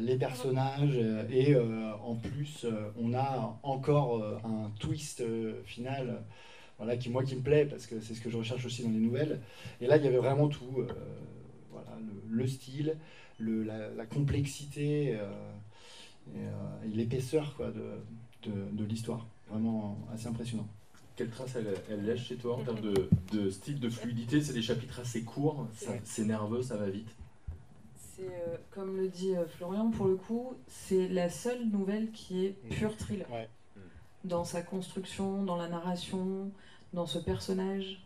Les 0.00 0.16
personnages 0.16 0.98
et 1.30 1.54
en 1.56 2.16
plus 2.16 2.66
on 3.00 3.14
a 3.14 3.58
encore 3.62 4.24
un 4.44 4.70
twist 4.80 5.22
final 5.64 6.24
voilà, 6.82 6.96
qui 6.96 7.10
moi 7.10 7.22
qui 7.22 7.36
me 7.36 7.42
plaît 7.42 7.64
parce 7.64 7.86
que 7.86 8.00
c'est 8.00 8.14
ce 8.14 8.20
que 8.20 8.28
je 8.28 8.36
recherche 8.36 8.64
aussi 8.66 8.82
dans 8.82 8.90
les 8.90 8.98
nouvelles 8.98 9.40
et 9.80 9.86
là 9.86 9.96
il 9.98 10.04
y 10.04 10.08
avait 10.08 10.18
vraiment 10.18 10.48
tout 10.48 10.74
euh, 10.78 10.86
voilà, 11.70 11.92
le, 12.00 12.36
le 12.42 12.46
style 12.48 12.96
le, 13.38 13.62
la, 13.62 13.88
la 13.90 14.04
complexité 14.04 15.14
euh, 15.14 15.30
et, 16.34 16.40
euh, 16.40 16.84
et 16.86 16.88
l'épaisseur 16.88 17.54
quoi, 17.56 17.70
de, 17.70 17.84
de, 18.48 18.52
de 18.72 18.84
l'histoire 18.84 19.26
vraiment 19.48 19.96
assez 20.12 20.26
impressionnant 20.26 20.66
Quelle 21.14 21.30
trace 21.30 21.54
elle, 21.56 21.72
elle 21.90 22.04
laisse 22.04 22.20
chez 22.20 22.36
toi 22.36 22.56
en 22.56 22.64
termes 22.64 22.80
de, 22.80 23.08
de 23.32 23.50
style, 23.50 23.78
de 23.78 23.90
fluidité? 23.90 24.42
C'est 24.42 24.54
des 24.54 24.62
chapitres 24.62 24.98
assez 25.00 25.22
courts, 25.22 25.68
c'est 26.04 26.24
nerveux, 26.24 26.62
ça 26.62 26.76
va 26.76 26.88
vite. 26.88 27.12
C'est 28.14 28.26
euh, 28.26 28.56
comme 28.70 28.96
le 28.96 29.08
dit 29.08 29.34
euh, 29.36 29.46
Florian, 29.46 29.90
pour 29.90 30.06
le 30.06 30.16
coup, 30.16 30.54
c'est 30.66 31.06
la 31.08 31.28
seule 31.28 31.64
nouvelle 31.70 32.10
qui 32.12 32.46
est 32.46 32.54
pure 32.70 32.96
thriller. 32.96 33.30
Ouais. 33.30 33.48
Dans 34.24 34.44
sa 34.44 34.62
construction, 34.62 35.42
dans 35.42 35.56
la 35.56 35.68
narration, 35.68 36.50
dans 36.92 37.06
ce 37.06 37.18
personnage 37.18 38.00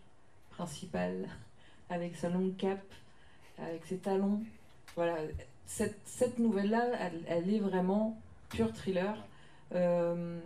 principal, 0.50 1.28
avec 1.90 2.16
sa 2.16 2.28
longue 2.30 2.56
cape, 2.56 2.92
avec 3.58 3.84
ses 3.86 3.98
talons. 3.98 4.42
Voilà, 4.94 5.16
cette, 5.66 5.98
cette 6.04 6.38
nouvelle-là, 6.38 6.84
elle, 7.00 7.22
elle 7.28 7.54
est 7.54 7.58
vraiment 7.58 8.18
pure 8.48 8.72
thriller. 8.72 9.14
Euh, 9.74 10.38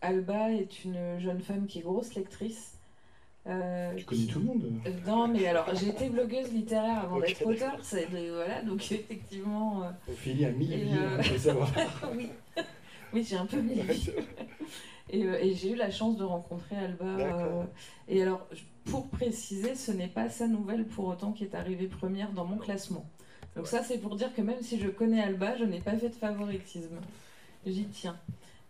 Alba 0.00 0.52
est 0.52 0.84
une 0.84 1.18
jeune 1.18 1.40
femme 1.40 1.66
qui 1.66 1.80
est 1.80 1.82
grosse 1.82 2.14
lectrice. 2.14 2.74
Euh, 3.46 3.94
tu 3.96 4.04
connais 4.04 4.20
qui- 4.20 4.26
tout 4.28 4.38
le 4.40 4.44
monde 4.44 4.62
euh, 4.86 4.90
Non, 5.06 5.26
mais 5.26 5.46
alors 5.46 5.74
j'ai 5.74 5.88
été 5.88 6.10
blogueuse 6.10 6.52
littéraire 6.52 7.04
avant 7.04 7.18
d'être 7.18 7.46
auteur, 7.46 7.78
c'est- 7.82 8.06
voilà, 8.06 8.60
donc 8.62 8.92
effectivement, 8.92 9.84
euh, 9.84 9.90
Ophélie 10.12 10.44
a 10.44 10.48
euh, 10.48 11.16
il 11.18 11.24
faut 11.24 11.38
savoir 11.38 11.70
oui, 12.14 12.28
oui 13.14 13.24
j'ai 13.26 13.36
un 13.36 13.46
peu 13.46 13.60
mis. 13.60 13.80
Et, 15.10 15.24
euh, 15.24 15.38
et 15.40 15.54
j'ai 15.54 15.72
eu 15.72 15.76
la 15.76 15.90
chance 15.90 16.16
de 16.16 16.24
rencontrer 16.24 16.76
Alba. 16.76 17.04
Euh, 17.04 17.64
et 18.08 18.22
alors, 18.22 18.46
pour 18.84 19.08
préciser, 19.08 19.74
ce 19.74 19.92
n'est 19.92 20.08
pas 20.08 20.28
sa 20.28 20.46
nouvelle 20.46 20.86
pour 20.86 21.06
autant 21.06 21.32
qui 21.32 21.44
est 21.44 21.54
arrivée 21.54 21.86
première 21.86 22.32
dans 22.32 22.44
mon 22.44 22.56
classement. 22.56 23.06
Donc 23.56 23.66
ça, 23.66 23.82
c'est 23.82 23.98
pour 23.98 24.16
dire 24.16 24.34
que 24.34 24.42
même 24.42 24.62
si 24.62 24.78
je 24.78 24.88
connais 24.88 25.22
Alba, 25.22 25.56
je 25.56 25.64
n'ai 25.64 25.80
pas 25.80 25.96
fait 25.96 26.08
de 26.10 26.14
favoritisme. 26.14 26.96
J'y 27.66 27.86
tiens. 27.86 28.18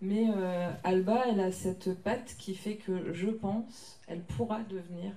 Mais 0.00 0.28
euh, 0.34 0.70
Alba, 0.84 1.24
elle 1.28 1.40
a 1.40 1.50
cette 1.50 2.00
patte 2.02 2.36
qui 2.38 2.54
fait 2.54 2.76
que 2.76 3.12
je 3.12 3.28
pense, 3.28 4.00
elle 4.06 4.22
pourra 4.22 4.60
devenir 4.60 5.12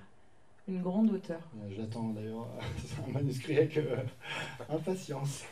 une 0.67 0.81
grande 0.81 1.11
auteure. 1.11 1.41
J'attends 1.69 2.09
d'ailleurs 2.09 2.47
un 3.07 3.11
manuscrit 3.11 3.57
avec 3.57 3.77
euh, 3.77 3.97
impatience. 4.69 5.43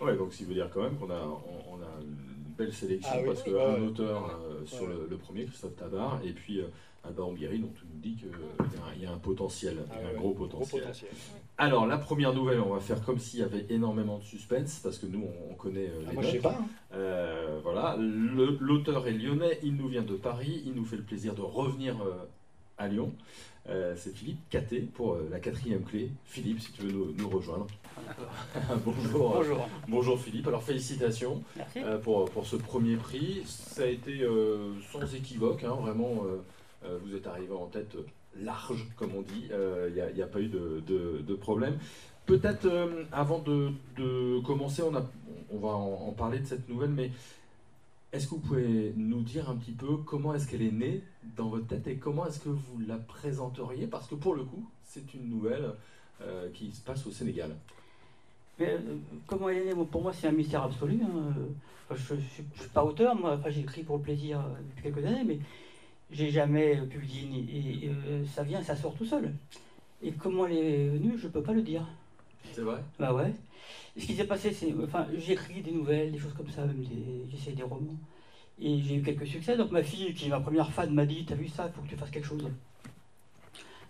Ouais, 0.00 0.16
donc 0.16 0.32
ça 0.32 0.44
veut 0.44 0.54
dire 0.54 0.68
quand 0.72 0.82
même 0.82 0.96
qu'on 0.96 1.10
a, 1.10 1.20
on, 1.20 1.74
on 1.74 1.76
a 1.76 2.02
une 2.02 2.31
belle 2.64 2.72
sélection 2.72 3.10
Ah 3.14 3.18
oui, 3.20 3.26
parce 3.26 3.42
oui. 3.46 3.52
qu'un 3.52 3.74
ouais. 3.74 3.86
auteur 3.88 4.40
euh, 4.42 4.64
sur 4.66 4.86
le, 4.86 5.06
le 5.10 5.16
premier, 5.16 5.44
Christophe 5.44 5.76
Tabar, 5.76 6.20
et 6.24 6.32
puis 6.32 6.60
euh, 6.60 6.66
Alba 7.04 7.24
Ambiri, 7.24 7.58
dont 7.58 7.72
tu 7.76 7.84
nous 7.92 8.00
dis 8.00 8.14
qu'il 8.14 9.02
y, 9.02 9.06
a 9.06 9.12
un 9.12 9.18
potentiel, 9.18 9.78
Ah 9.90 9.96
y 10.02 10.14
un 10.14 10.18
gros 10.18 10.30
Gros 10.34 10.46
potentiel. 10.46 10.84
Alors, 11.58 11.86
la 11.86 11.98
première 11.98 12.32
nouvelle, 12.32 12.60
on 12.60 12.72
va 12.74 12.80
faire 12.80 13.02
comme 13.04 13.18
s'il 13.18 13.40
y 13.40 13.42
avait 13.42 13.66
énormément 13.70 14.18
de 14.18 14.22
suspense, 14.24 14.80
parce 14.82 14.98
que 14.98 15.06
nous, 15.06 15.22
on, 15.24 15.52
on 15.52 15.54
connaît 15.54 15.88
euh, 15.88 16.02
Ah, 16.06 16.10
les 16.10 16.14
moi, 16.14 16.22
je 16.22 16.30
sais 16.30 16.38
pas. 16.38 16.56
hein. 16.60 16.66
Euh, 16.94 17.58
voilà, 17.62 17.96
l'auteur 17.98 19.06
est 19.08 19.12
lyonnais, 19.12 19.58
il 19.64 19.74
nous 19.76 19.88
vient 19.88 20.02
de 20.02 20.14
Paris, 20.14 20.62
il 20.64 20.74
nous 20.74 20.84
fait 20.84 20.96
le 20.96 21.02
plaisir 21.02 21.34
de 21.34 21.40
revenir 21.42 22.00
euh, 22.02 22.12
à 22.82 22.88
Lyon. 22.88 23.12
Euh, 23.68 23.94
c'est 23.96 24.12
Philippe 24.14 24.40
Caté 24.50 24.80
pour 24.80 25.12
euh, 25.14 25.28
la 25.30 25.38
quatrième 25.38 25.84
clé. 25.84 26.10
Philippe, 26.24 26.60
si 26.60 26.72
tu 26.72 26.82
veux 26.82 26.90
nous, 26.92 27.12
nous 27.16 27.28
rejoindre. 27.28 27.68
bonjour, 28.84 29.30
euh, 29.30 29.38
Bonjour. 29.38 29.68
bonjour 29.88 30.18
Philippe, 30.20 30.48
alors 30.48 30.64
félicitations 30.64 31.44
euh, 31.76 31.98
pour, 31.98 32.24
pour 32.30 32.44
ce 32.44 32.56
premier 32.56 32.96
prix. 32.96 33.42
Ça 33.46 33.82
a 33.84 33.86
été 33.86 34.26
sans 34.90 35.14
équivoque, 35.14 35.62
hein, 35.62 35.76
vraiment, 35.80 36.24
vous 37.04 37.14
êtes 37.14 37.26
arrivé 37.28 37.52
en 37.54 37.66
tête 37.66 37.96
large, 38.40 38.84
comme 38.96 39.14
on 39.16 39.22
dit, 39.22 39.48
il 39.50 40.14
n'y 40.16 40.22
a, 40.22 40.26
pas 40.26 40.40
eu 40.40 40.48
de, 40.48 40.82
de- 40.84 41.22
de 41.24 41.34
problème. 41.34 41.78
Peut-être 42.26 42.68
avant 43.12 43.38
de, 43.38 43.70
de 43.96 44.40
commencer, 44.40 44.82
on, 44.82 44.94
a, 44.96 45.04
on 45.52 45.58
va 45.58 45.68
en, 45.68 46.08
en 46.08 46.12
parler 46.12 46.40
de 46.40 46.46
cette 46.46 46.68
nouvelle, 46.68 46.90
mais 46.90 47.10
est-ce 48.12 48.26
que 48.26 48.30
vous 48.34 48.40
pouvez 48.40 48.92
nous 48.96 49.22
dire 49.22 49.48
un 49.48 49.56
petit 49.56 49.72
peu 49.72 49.96
comment 49.98 50.34
est-ce 50.34 50.46
qu'elle 50.46 50.62
est 50.62 50.70
née 50.72 51.02
dans 51.36 51.48
votre 51.48 51.66
tête 51.66 51.86
et 51.86 51.96
comment 51.96 52.26
est-ce 52.26 52.40
que 52.40 52.50
vous 52.50 52.78
la 52.86 52.96
présenteriez? 52.96 53.86
Parce 53.86 54.06
que 54.06 54.14
pour 54.14 54.34
le 54.34 54.44
coup, 54.44 54.68
c'est 54.84 55.14
une 55.14 55.28
nouvelle 55.30 55.70
euh, 56.20 56.48
qui 56.52 56.70
se 56.72 56.80
passe 56.82 57.06
au 57.06 57.10
Sénégal. 57.10 57.56
Mais, 58.58 58.70
euh, 58.74 58.96
comment 59.26 59.48
elle 59.48 59.58
est 59.68 59.74
née? 59.74 59.84
Pour 59.90 60.02
moi, 60.02 60.12
c'est 60.12 60.28
un 60.28 60.32
mystère 60.32 60.62
absolu. 60.64 61.00
hein. 61.02 61.32
Enfin, 61.90 62.02
je 62.08 62.14
ne 62.14 62.20
suis 62.20 62.44
pas 62.74 62.84
auteur, 62.84 63.14
moi. 63.16 63.36
Enfin, 63.38 63.48
j'écris 63.50 63.82
pour 63.82 63.96
le 63.96 64.02
plaisir 64.02 64.40
euh, 64.40 64.60
depuis 64.70 64.82
quelques 64.92 65.06
années, 65.06 65.24
mais 65.24 65.38
j'ai 66.10 66.30
jamais 66.30 66.76
publié. 66.88 67.26
ni- 67.28 67.84
Et, 67.84 67.88
euh, 67.88 68.24
ça 68.26 68.42
vient, 68.42 68.62
ça 68.62 68.76
sort 68.76 68.94
tout 68.94 69.06
seul. 69.06 69.32
Et 70.02 70.12
comment 70.12 70.46
elle 70.46 70.56
est 70.58 70.88
venue, 70.88 71.16
je 71.16 71.28
ne 71.28 71.32
peux 71.32 71.42
pas 71.42 71.52
le 71.54 71.62
dire. 71.62 71.86
C'est 72.52 72.60
vrai? 72.60 72.82
Bah 72.98 73.14
ouais. 73.14 73.32
Ce 73.96 74.06
qui 74.06 74.14
s'est 74.14 74.26
passé, 74.26 74.52
c'est. 74.52 74.72
Enfin, 74.82 75.06
j'écris 75.16 75.60
des 75.62 75.72
nouvelles, 75.72 76.12
des 76.12 76.18
choses 76.18 76.32
comme 76.34 76.48
ça, 76.48 76.64
même 76.64 76.82
des, 76.82 77.26
j'essaie 77.30 77.52
des 77.52 77.62
romans. 77.62 77.96
Et 78.58 78.80
j'ai 78.80 78.96
eu 78.96 79.02
quelques 79.02 79.26
succès. 79.26 79.56
Donc 79.56 79.70
ma 79.70 79.82
fille, 79.82 80.14
qui 80.14 80.26
est 80.26 80.30
ma 80.30 80.40
première 80.40 80.70
fan, 80.72 80.92
m'a 80.94 81.04
dit 81.06 81.24
T'as 81.26 81.34
vu 81.34 81.48
ça, 81.48 81.66
il 81.68 81.72
faut 81.72 81.82
que 81.82 81.88
tu 81.88 81.96
fasses 81.96 82.10
quelque 82.10 82.26
chose. 82.26 82.48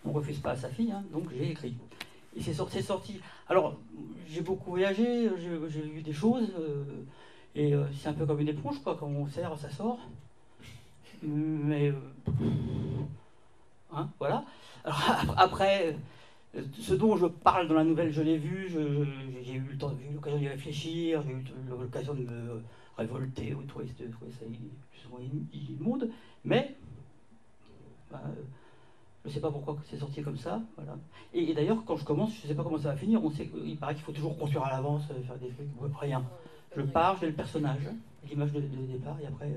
On 0.05 0.09
ne 0.09 0.13
refuse 0.15 0.39
pas 0.39 0.51
à 0.51 0.55
sa 0.57 0.69
fille, 0.69 0.91
hein, 0.91 1.03
donc 1.13 1.29
j'ai 1.33 1.51
écrit. 1.51 1.75
Et 2.35 2.41
c'est 2.41 2.53
sorti. 2.53 3.21
Alors, 3.47 3.77
j'ai 4.27 4.41
beaucoup 4.41 4.71
voyagé, 4.71 5.29
j'ai, 5.37 5.59
j'ai 5.69 5.81
vu 5.81 6.01
des 6.01 6.13
choses. 6.13 6.49
euh, 6.59 6.83
et 7.55 7.73
euh, 7.73 7.85
c'est 7.93 8.09
un 8.09 8.13
peu 8.13 8.25
comme 8.25 8.39
une 8.39 8.47
éponge, 8.49 8.81
quoi. 8.83 8.97
Quand 8.99 9.07
on 9.07 9.27
serre, 9.27 9.57
ça 9.57 9.69
sort. 9.69 9.99
Mais. 11.21 11.89
euh, 11.89 11.93
hein, 13.93 14.09
voilà. 14.19 14.43
Alors 14.83 15.35
après. 15.37 15.95
Ce 16.79 16.93
dont 16.93 17.17
je 17.17 17.25
parle 17.25 17.67
dans 17.67 17.73
la 17.73 17.83
nouvelle, 17.83 18.11
je 18.11 18.21
l'ai 18.21 18.37
vu, 18.37 18.69
j'ai 18.69 19.53
eu 19.55 19.77
l'occasion 20.13 20.37
d'y 20.37 20.47
réfléchir, 20.47 21.23
j'ai 21.25 21.31
eu 21.31 21.43
l'occasion 21.67 22.13
de 22.13 22.21
me 22.21 22.61
révolter 22.97 23.55
ou 23.55 23.63
de 23.63 23.67
trouver, 23.67 23.87
ça 23.87 24.45
plus 24.45 25.07
ou 25.07 25.09
moins 25.09 25.19
immonde, 25.51 26.09
mais 26.45 26.75
bah, 28.11 28.21
je 29.23 29.29
ne 29.29 29.33
sais 29.33 29.39
pas 29.39 29.49
pourquoi 29.49 29.77
c'est 29.89 29.97
sorti 29.97 30.21
comme 30.21 30.37
ça. 30.37 30.61
Voilà. 30.75 30.95
Et, 31.33 31.49
et 31.49 31.53
d'ailleurs, 31.55 31.83
quand 31.85 31.97
je 31.97 32.05
commence, 32.05 32.35
je 32.35 32.43
ne 32.43 32.47
sais 32.49 32.55
pas 32.55 32.63
comment 32.63 32.77
ça 32.77 32.89
va 32.89 32.97
finir, 32.97 33.23
on 33.23 33.31
sait, 33.31 33.49
il 33.65 33.77
paraît 33.77 33.95
qu'il 33.95 34.03
faut 34.03 34.11
toujours 34.11 34.37
construire 34.37 34.65
à 34.65 34.69
l'avance, 34.69 35.03
euh, 35.09 35.23
faire 35.23 35.37
des 35.37 35.47
trucs, 35.49 35.81
ouais, 35.81 35.89
rien. 35.99 36.23
Je 36.77 36.81
pars, 36.83 37.17
j'ai 37.19 37.27
le 37.27 37.33
personnage, 37.33 37.81
l'image 38.29 38.51
de, 38.51 38.59
de 38.59 38.85
départ, 38.91 39.17
et 39.23 39.25
après, 39.25 39.49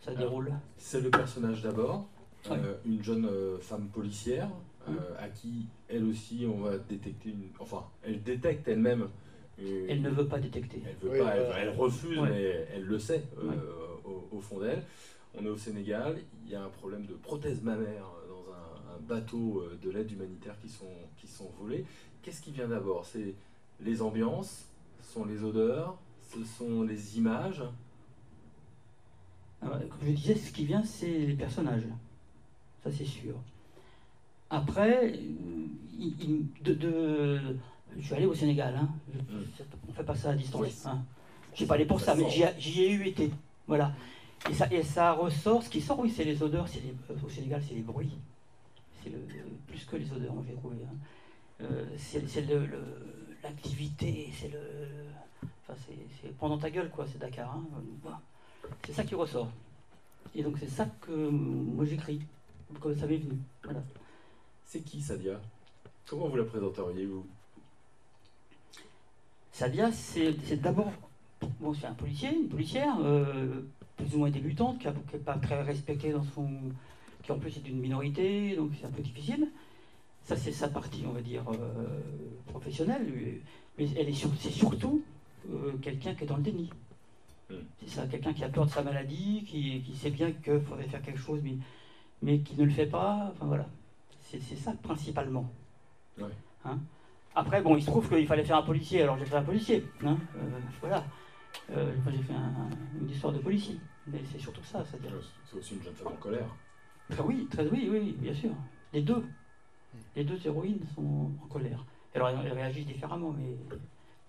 ça 0.00 0.14
déroule. 0.14 0.52
C'est 0.76 1.00
le 1.00 1.10
personnage 1.10 1.62
d'abord, 1.62 2.06
Ouais. 2.50 2.58
euh, 2.58 2.74
une 2.84 3.02
jeune 3.02 3.24
euh, 3.24 3.56
femme 3.58 3.86
policière, 3.86 4.48
euh, 4.88 4.92
à 5.18 5.28
qui 5.28 5.66
elle 5.88 6.04
aussi 6.04 6.46
on 6.46 6.60
va 6.60 6.78
détecter 6.78 7.30
une. 7.30 7.48
Enfin, 7.58 7.84
elle 8.02 8.22
détecte 8.22 8.66
elle-même. 8.68 9.08
une- 9.58 9.86
Elle 9.88 10.02
ne 10.02 10.10
veut 10.10 10.26
pas 10.26 10.38
détecter. 10.38 10.82
Elle, 10.86 10.96
veut 10.96 11.10
Oui, 11.12 11.18
pas, 11.24 11.36
elle, 11.36 11.46
voilà. 11.46 11.58
elle 11.62 11.68
refuse, 11.70 12.18
Ouais. 12.18 12.28
mais 12.30 12.66
elle 12.74 12.84
le 12.84 12.98
sait 12.98 13.24
euh, 13.38 13.48
Ouais. 13.48 13.56
au, 14.04 14.28
au 14.36 14.40
fond 14.40 14.58
d'elle. 14.58 14.82
On 15.36 15.44
est 15.44 15.48
au 15.48 15.56
Sénégal, 15.56 16.18
il 16.44 16.50
y 16.52 16.54
a 16.54 16.62
un 16.62 16.68
problème 16.68 17.06
de 17.06 17.14
prothèse 17.14 17.60
mammaire 17.62 18.06
dans 18.28 18.52
un, 18.52 18.96
un 18.96 19.00
bateau 19.00 19.60
euh, 19.62 19.78
de 19.82 19.90
l'aide 19.90 20.10
humanitaire 20.10 20.56
qui 20.60 20.68
sont, 20.68 20.86
qui 21.16 21.26
sont 21.26 21.50
volés. 21.58 21.84
Qu'est-ce 22.22 22.40
qui 22.42 22.52
vient 22.52 22.68
d'abord? 22.68 23.04
C'est 23.04 23.34
les 23.80 24.00
ambiances, 24.02 24.68
ce 25.02 25.12
sont 25.14 25.24
les 25.24 25.42
odeurs, 25.42 25.96
ce 26.32 26.44
sont 26.44 26.82
les 26.82 27.18
images? 27.18 27.62
Alors, 29.62 29.78
comme 29.80 29.98
je 30.08 30.12
disais, 30.12 30.36
ce 30.36 30.52
qui 30.52 30.66
vient, 30.66 30.84
c'est 30.84 31.08
les 31.10 31.34
personnages. 31.34 31.84
Ça, 32.82 32.90
c'est 32.92 33.04
sûr. 33.04 33.34
Après, 34.54 35.12
il- 35.98 36.14
il- 36.20 36.46
de, 36.62 36.74
de- 36.74 37.40
je 37.98 38.04
suis 38.04 38.14
allé 38.14 38.26
au 38.26 38.34
Sénégal. 38.34 38.74
Hein. 38.76 38.88
Je- 39.12 39.18
Mm. 39.20 39.44
On 39.88 39.92
fait 39.92 40.04
pas 40.04 40.14
ça 40.16 40.30
à 40.30 40.34
distance. 40.34 40.86
Hein. 40.86 41.02
Je 41.52 41.56
suis 41.58 41.66
pas 41.66 41.74
allé 41.74 41.84
pour 41.86 42.00
Ça 42.00 42.14
mais 42.14 42.28
j'y 42.58 42.82
ai- 42.82 42.90
eu 42.92 43.06
été. 43.06 43.30
Voilà. 43.66 43.92
Et 44.50 44.54
ça, 44.54 44.66
et 44.72 44.82
ça 44.82 45.12
ressort. 45.12 45.62
Ce 45.62 45.70
qui 45.70 45.80
sort, 45.80 45.98
oui, 46.00 46.10
c'est 46.10 46.24
les 46.24 46.42
odeurs. 46.42 46.66
Les- 46.74 47.14
euh, 47.14 47.18
au 47.24 47.28
Sénégal, 47.28 47.62
c'est 47.66 47.74
les 47.74 47.80
bruits. 47.82 48.10
C'est 49.02 49.10
le, 49.10 49.18
plus 49.66 49.84
que 49.84 49.96
les 49.96 50.10
odeurs, 50.12 50.34
j'ai 50.46 50.54
trouvé. 50.54 50.76
hein. 50.84 50.94
Euh, 51.62 51.84
c'est 51.96 52.24
l'activité, 53.42 54.28
c'est 54.38 54.48
le. 54.48 54.58
Enfin, 55.68 55.78
c'est 56.20 56.36
pendant 56.38 56.58
ta 56.58 56.70
gueule, 56.70 56.90
quoi. 56.90 57.06
C'est 57.10 57.18
Dakar. 57.18 57.56
hein. 57.56 58.18
C'est 58.86 58.92
ça 58.92 59.04
qui 59.04 59.14
ressort. 59.14 59.50
Et 60.34 60.42
donc 60.42 60.56
c'est 60.58 60.68
ça 60.68 60.86
que 61.00 61.12
moi 61.30 61.84
j'écris, 61.84 62.20
comme 62.80 62.96
ça 62.98 63.06
m'est 63.06 63.18
venu. 63.18 63.38
Voilà. 63.62 63.82
C'est 64.64 64.80
qui 64.80 65.00
Sadia? 65.00 65.40
Comment 66.06 66.28
vous 66.28 66.36
la 66.36 66.44
présenteriez-vous? 66.44 67.26
Sadia, 69.52 69.92
c'est 69.92 70.60
d'abord, 70.60 70.92
bon, 71.60 71.72
c'est 71.74 71.86
un 71.86 71.94
policier, 71.94 72.34
une 72.34 72.48
policière, 72.48 72.96
euh, 73.02 73.62
plus 73.96 74.14
ou 74.14 74.18
moins 74.18 74.30
débutante, 74.30 74.80
qui 74.80 74.88
n'est 74.88 75.22
pas 75.22 75.36
très 75.38 75.62
respectée 75.62 76.12
dans 76.12 76.24
son. 76.24 76.48
qui 77.22 77.32
en 77.32 77.38
plus 77.38 77.56
est 77.56 77.60
d'une 77.60 77.78
minorité, 77.78 78.54
donc 78.54 78.72
c'est 78.78 78.86
un 78.86 78.90
peu 78.90 79.00
difficile. 79.00 79.48
Ça, 80.24 80.36
c'est 80.36 80.52
sa 80.52 80.68
partie, 80.68 81.04
on 81.06 81.12
va 81.12 81.22
dire, 81.22 81.42
euh, 81.48 82.00
professionnelle. 82.46 83.06
Mais 83.78 83.88
elle 83.96 84.08
est 84.08 84.12
sur- 84.12 84.30
c'est 84.38 84.50
surtout 84.50 85.02
euh, 85.50 85.72
quelqu'un 85.80 86.14
qui 86.14 86.24
est 86.24 86.26
dans 86.26 86.36
le 86.36 86.42
déni. 86.42 86.70
Mm. 87.48 87.54
C'est 87.80 87.88
ça, 87.88 88.06
quelqu'un 88.06 88.34
qui 88.34 88.44
a 88.44 88.48
peur 88.50 88.66
de 88.66 88.70
sa 88.70 88.82
maladie, 88.82 89.44
qui, 89.46 89.80
qui 89.82 89.96
sait 89.96 90.10
bien 90.10 90.32
qu'il 90.32 90.60
faudrait 90.60 90.88
faire 90.88 91.00
quelque 91.02 91.18
chose, 91.18 91.40
mais, 91.42 91.56
mais 92.22 92.40
qui 92.40 92.56
ne 92.56 92.64
le 92.64 92.70
fait 92.70 92.86
pas. 92.86 93.30
Enfin 93.32 93.46
voilà. 93.46 93.68
C'est 94.40 94.56
ça 94.56 94.72
principalement. 94.82 95.50
Ouais. 96.18 96.28
Hein 96.64 96.78
Après, 97.34 97.62
bon, 97.62 97.76
il 97.76 97.82
se 97.82 97.86
trouve 97.86 98.08
qu'il 98.08 98.26
fallait 98.26 98.44
faire 98.44 98.56
un 98.58 98.62
policier, 98.62 99.02
alors 99.02 99.18
j'ai 99.18 99.24
fait 99.26 99.36
un 99.36 99.42
policier. 99.42 99.84
Hein 100.04 100.16
Euh, 100.36 100.60
voilà. 100.80 101.04
Euh, 101.70 101.94
j'ai 102.10 102.22
fait 102.22 102.32
un- 102.34 102.68
une 103.00 103.10
histoire 103.10 103.32
de 103.32 103.38
policier. 103.38 103.78
Mais 104.06 104.20
c'est 104.30 104.38
surtout 104.38 104.62
ça, 104.64 104.84
c'est-à-dire. 104.84 105.12
C'est 105.46 105.56
aussi 105.56 105.74
une 105.76 105.82
jeune 105.82 105.94
femme 105.94 106.08
en 106.12 106.16
colère. 106.16 106.46
Très 107.10 107.22
oui, 107.22 107.46
très 107.50 107.66
oui, 107.68 107.88
oui, 107.90 108.16
bien 108.18 108.34
sûr. 108.34 108.50
Les 108.92 109.02
deux. 109.02 109.24
Les 110.16 110.24
deux 110.24 110.38
héroïnes 110.46 110.84
sont 110.94 111.30
en 111.42 111.46
colère. 111.48 111.84
Alors 112.14 112.28
elles, 112.28 112.38
elles 112.46 112.52
réagissent 112.52 112.86
différemment, 112.86 113.32
mais 113.32 113.56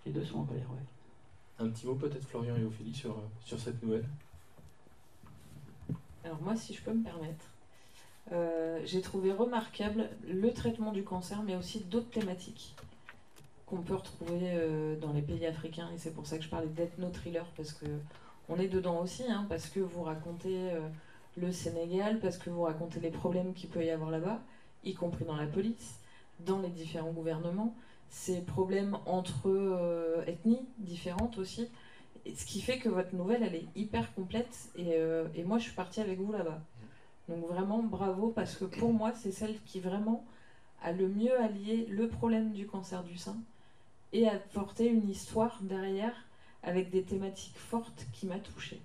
les 0.06 0.12
deux 0.12 0.24
sont 0.24 0.40
en 0.40 0.44
colère, 0.46 0.70
ouais. 0.72 0.84
Un 1.66 1.70
petit 1.70 1.86
mot 1.88 1.96
peut-être 1.96 2.26
Florian 2.28 2.56
et 2.58 2.64
Ophélie 2.64 2.94
sur, 2.94 3.12
euh, 3.12 3.28
sur 3.40 3.60
cette 3.60 3.82
nouvelle? 3.84 4.06
Alors 6.24 6.42
moi, 6.42 6.56
si 6.56 6.74
je 6.74 6.82
peux 6.82 6.94
me 6.94 7.04
permettre, 7.04 7.46
euh, 8.32 8.80
j'ai 8.86 9.02
trouvé 9.02 9.32
remarquable 9.32 10.10
le 10.28 10.52
traitement 10.52 10.92
du 10.92 11.04
cancer, 11.04 11.44
mais 11.44 11.56
aussi 11.56 11.82
d'autres 11.82 12.10
thématiques 12.10 12.76
qu'on 13.68 13.82
peut 13.82 13.96
retrouver 13.96 14.40
euh, 14.44 14.96
dans 15.00 15.14
les 15.14 15.22
pays 15.22 15.46
africains. 15.46 15.90
Et 15.94 15.98
c'est 15.98 16.14
pour 16.14 16.26
ça 16.26 16.38
que 16.38 16.44
je 16.44 16.50
parlais 16.50 16.68
d'ethno-thriller, 16.68 17.46
parce 17.56 17.72
que 17.72 17.86
on 18.50 18.60
est 18.60 18.68
dedans 18.68 19.00
aussi, 19.00 19.24
hein, 19.30 19.46
parce 19.50 19.68
que 19.68 19.80
vous 19.80 20.04
racontez 20.04 20.72
euh, 20.72 20.88
le 21.38 21.52
Sénégal, 21.52 22.20
parce 22.20 22.38
que 22.38 22.50
vous 22.50 22.64
racontez 22.64 23.00
les 23.00 23.12
problèmes 23.12 23.54
qu'il 23.54 23.70
peut 23.70 23.84
y 23.84 23.90
avoir 23.90 24.12
là-bas, 24.12 24.40
y 24.84 24.94
compris 24.94 25.26
dans 25.26 25.36
la 25.36 25.48
police, 25.48 26.00
dans 26.40 26.60
les 26.60 26.70
différents 26.70 27.12
gouvernements, 27.12 27.76
ces 28.10 28.42
problèmes 28.42 28.98
entre 29.06 30.24
ethnies 30.28 30.66
différentes 30.78 31.38
aussi. 31.38 31.68
Ce 32.36 32.46
qui 32.46 32.62
fait 32.62 32.78
que 32.78 32.88
votre 32.88 33.16
nouvelle, 33.16 33.44
elle 33.44 33.56
est 33.56 33.66
hyper 33.76 34.14
complète. 34.14 34.70
Et 34.78 35.44
moi, 35.44 35.58
je 35.58 35.64
suis 35.64 35.74
partie 35.74 36.02
avec 36.02 36.20
vous 36.20 36.32
là-bas. 36.32 36.62
Donc 37.30 37.48
vraiment, 37.48 37.82
bravo, 37.82 38.30
parce 38.30 38.56
que 38.56 38.66
pour 38.66 38.94
moi, 38.94 39.12
c'est 39.16 39.32
celle 39.32 39.60
qui 39.66 39.80
vraiment 39.80 40.26
a 40.84 40.92
le 40.92 41.08
mieux 41.08 41.40
allié 41.42 41.88
le 41.90 42.08
problème 42.08 42.52
du 42.52 42.68
cancer 42.68 43.04
du 43.04 43.18
sein 43.18 43.38
et 44.14 44.28
apporté 44.28 44.88
une 44.88 45.10
histoire 45.10 45.58
derrière 45.62 46.14
avec 46.64 46.90
des 46.90 47.04
thématiques 47.04 47.58
fortes 47.58 48.06
qui 48.14 48.28
m'a 48.28 48.40
touchée. 48.40 48.82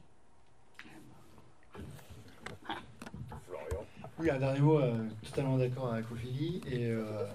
Florian. 3.47 3.85
Oui, 4.18 4.30
un 4.30 4.38
dernier 4.38 4.61
mot, 4.61 4.78
euh, 4.78 5.09
totalement 5.23 5.59
d'accord 5.59 5.92
avec 5.92 6.11
Ophélie. 6.11 6.61
Et 6.70 6.87
euh, 6.87 7.26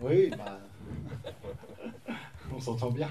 oui, 0.00 0.30
bah, 0.36 0.58
on 2.54 2.60
s'entend 2.60 2.90
bien. 2.90 3.08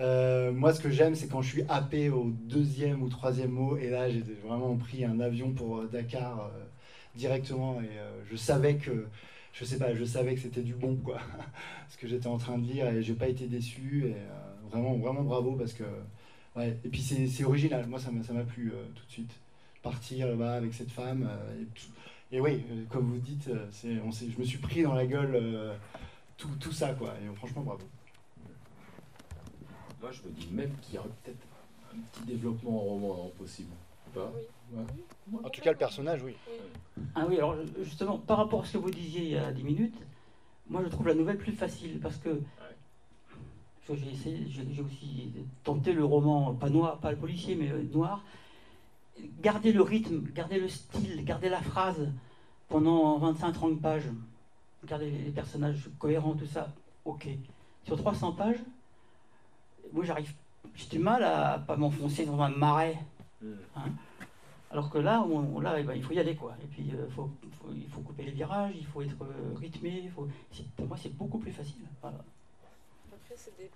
Euh, 0.00 0.52
moi, 0.52 0.72
ce 0.72 0.80
que 0.80 0.90
j'aime, 0.90 1.14
c'est 1.14 1.28
quand 1.28 1.42
je 1.42 1.48
suis 1.48 1.64
happé 1.68 2.10
au 2.10 2.30
deuxième 2.30 3.02
ou 3.02 3.08
troisième 3.08 3.50
mot, 3.50 3.76
et 3.76 3.90
là, 3.90 4.10
j'ai 4.10 4.22
vraiment 4.44 4.76
pris 4.76 5.04
un 5.04 5.20
avion 5.20 5.52
pour 5.52 5.84
Dakar 5.84 6.40
euh, 6.40 6.64
directement, 7.14 7.80
et 7.80 7.98
je 8.30 8.36
savais 8.36 8.76
que, 8.76 9.06
je 9.52 9.64
sais 9.64 9.78
pas, 9.78 9.94
je 9.94 10.04
savais 10.04 10.34
que 10.34 10.40
c'était 10.40 10.62
du 10.62 10.74
bon, 10.74 10.96
quoi, 10.96 11.18
ce 11.88 11.96
que 11.96 12.06
j'étais 12.08 12.26
en 12.26 12.38
train 12.38 12.58
de 12.58 12.66
lire, 12.66 12.88
et 12.88 13.02
j'ai 13.02 13.14
pas 13.14 13.28
été 13.28 13.46
déçu, 13.46 14.06
et 14.06 14.16
vraiment, 14.70 14.96
vraiment 14.96 15.22
bravo, 15.22 15.52
parce 15.52 15.72
que, 15.72 15.84
ouais, 16.56 16.76
et 16.84 16.88
puis 16.88 17.00
c'est 17.02 17.44
original, 17.44 17.86
moi, 17.86 17.98
ça 17.98 18.10
m'a 18.10 18.44
plu 18.44 18.72
tout 18.94 19.06
de 19.06 19.10
suite. 19.10 19.32
Partir 19.82 20.28
là-bas 20.28 20.54
avec 20.54 20.72
cette 20.72 20.90
femme, 20.90 21.28
et, 22.32 22.40
oui, 22.40 22.64
comme 22.88 23.12
vous 23.12 23.18
dites, 23.18 23.50
on 24.04 24.10
je 24.10 24.38
me 24.38 24.44
suis 24.44 24.58
pris 24.58 24.82
dans 24.82 24.94
la 24.94 25.06
gueule 25.06 25.76
tout, 26.36 26.50
tout 26.58 26.72
ça, 26.72 26.94
quoi, 26.94 27.14
et 27.22 27.34
franchement, 27.36 27.62
bravo. 27.62 27.84
Moi 30.04 30.12
je 30.12 30.28
me 30.28 30.34
dis 30.34 30.48
même 30.52 30.70
qu'il 30.82 30.96
y 30.96 30.98
aurait 30.98 31.08
peut-être 31.22 31.46
un 31.90 31.98
petit 32.12 32.26
développement 32.26 32.76
en 32.76 32.84
roman 32.84 33.32
possible. 33.38 33.72
Pas 34.14 34.32
En 35.42 35.48
tout 35.48 35.60
cas, 35.60 35.72
le 35.72 35.78
personnage, 35.78 36.22
oui. 36.22 36.36
Ah 37.14 37.26
oui, 37.28 37.36
alors 37.36 37.56
justement, 37.82 38.18
par 38.18 38.38
rapport 38.38 38.62
à 38.62 38.64
ce 38.64 38.74
que 38.74 38.78
vous 38.78 38.90
disiez 38.90 39.22
il 39.22 39.30
y 39.30 39.36
a 39.36 39.52
10 39.52 39.64
minutes, 39.64 39.96
moi 40.68 40.82
je 40.84 40.88
trouve 40.88 41.08
la 41.08 41.14
nouvelle 41.14 41.38
plus 41.38 41.52
facile 41.52 42.00
parce 42.00 42.16
que 42.16 42.40
j'ai 43.92 44.12
essayé, 44.12 44.46
j'ai 44.48 44.80
aussi 44.80 45.32
tenté 45.62 45.92
le 45.92 46.04
roman, 46.04 46.54
pas 46.54 46.70
noir, 46.70 46.98
pas 46.98 47.10
le 47.10 47.18
policier, 47.18 47.54
mais 47.54 47.70
euh, 47.70 47.82
noir. 47.92 48.24
Garder 49.40 49.72
le 49.72 49.82
rythme, 49.82 50.22
garder 50.32 50.58
le 50.58 50.68
style, 50.68 51.22
garder 51.24 51.50
la 51.50 51.60
phrase 51.60 52.08
pendant 52.68 53.18
25-30 53.32 53.80
pages, 53.80 54.08
garder 54.86 55.10
les 55.10 55.30
personnages 55.30 55.90
cohérents, 55.98 56.34
tout 56.34 56.46
ça, 56.46 56.72
ok. 57.04 57.28
Sur 57.84 57.96
300 57.98 58.32
pages, 58.32 58.58
moi 59.92 60.04
j'arrive, 60.04 60.32
j'ai 60.74 60.88
du 60.88 60.98
mal 60.98 61.22
à 61.22 61.58
pas 61.58 61.76
m'enfoncer 61.76 62.24
dans 62.24 62.40
un 62.40 62.48
marais. 62.48 62.96
Hein. 63.76 63.90
Alors 64.70 64.90
que 64.90 64.98
là, 64.98 65.22
on, 65.22 65.60
là 65.60 65.76
eh 65.78 65.84
ben, 65.84 65.94
il 65.94 66.02
faut 66.02 66.12
y 66.12 66.18
aller 66.18 66.34
quoi. 66.34 66.56
Et 66.62 66.66
puis 66.66 66.90
euh, 66.94 67.08
faut, 67.10 67.30
il 67.74 67.88
faut 67.88 68.00
couper 68.00 68.24
les 68.24 68.32
virages, 68.32 68.74
il 68.76 68.86
faut 68.86 69.02
être 69.02 69.22
euh, 69.22 69.54
rythmé. 69.56 70.10
Faut... 70.14 70.28
Pour 70.76 70.86
moi, 70.86 70.96
c'est 71.00 71.14
beaucoup 71.16 71.38
plus 71.38 71.52
facile. 71.52 71.82
Après, 72.02 72.14
c'est 73.36 73.56
des... 73.56 73.70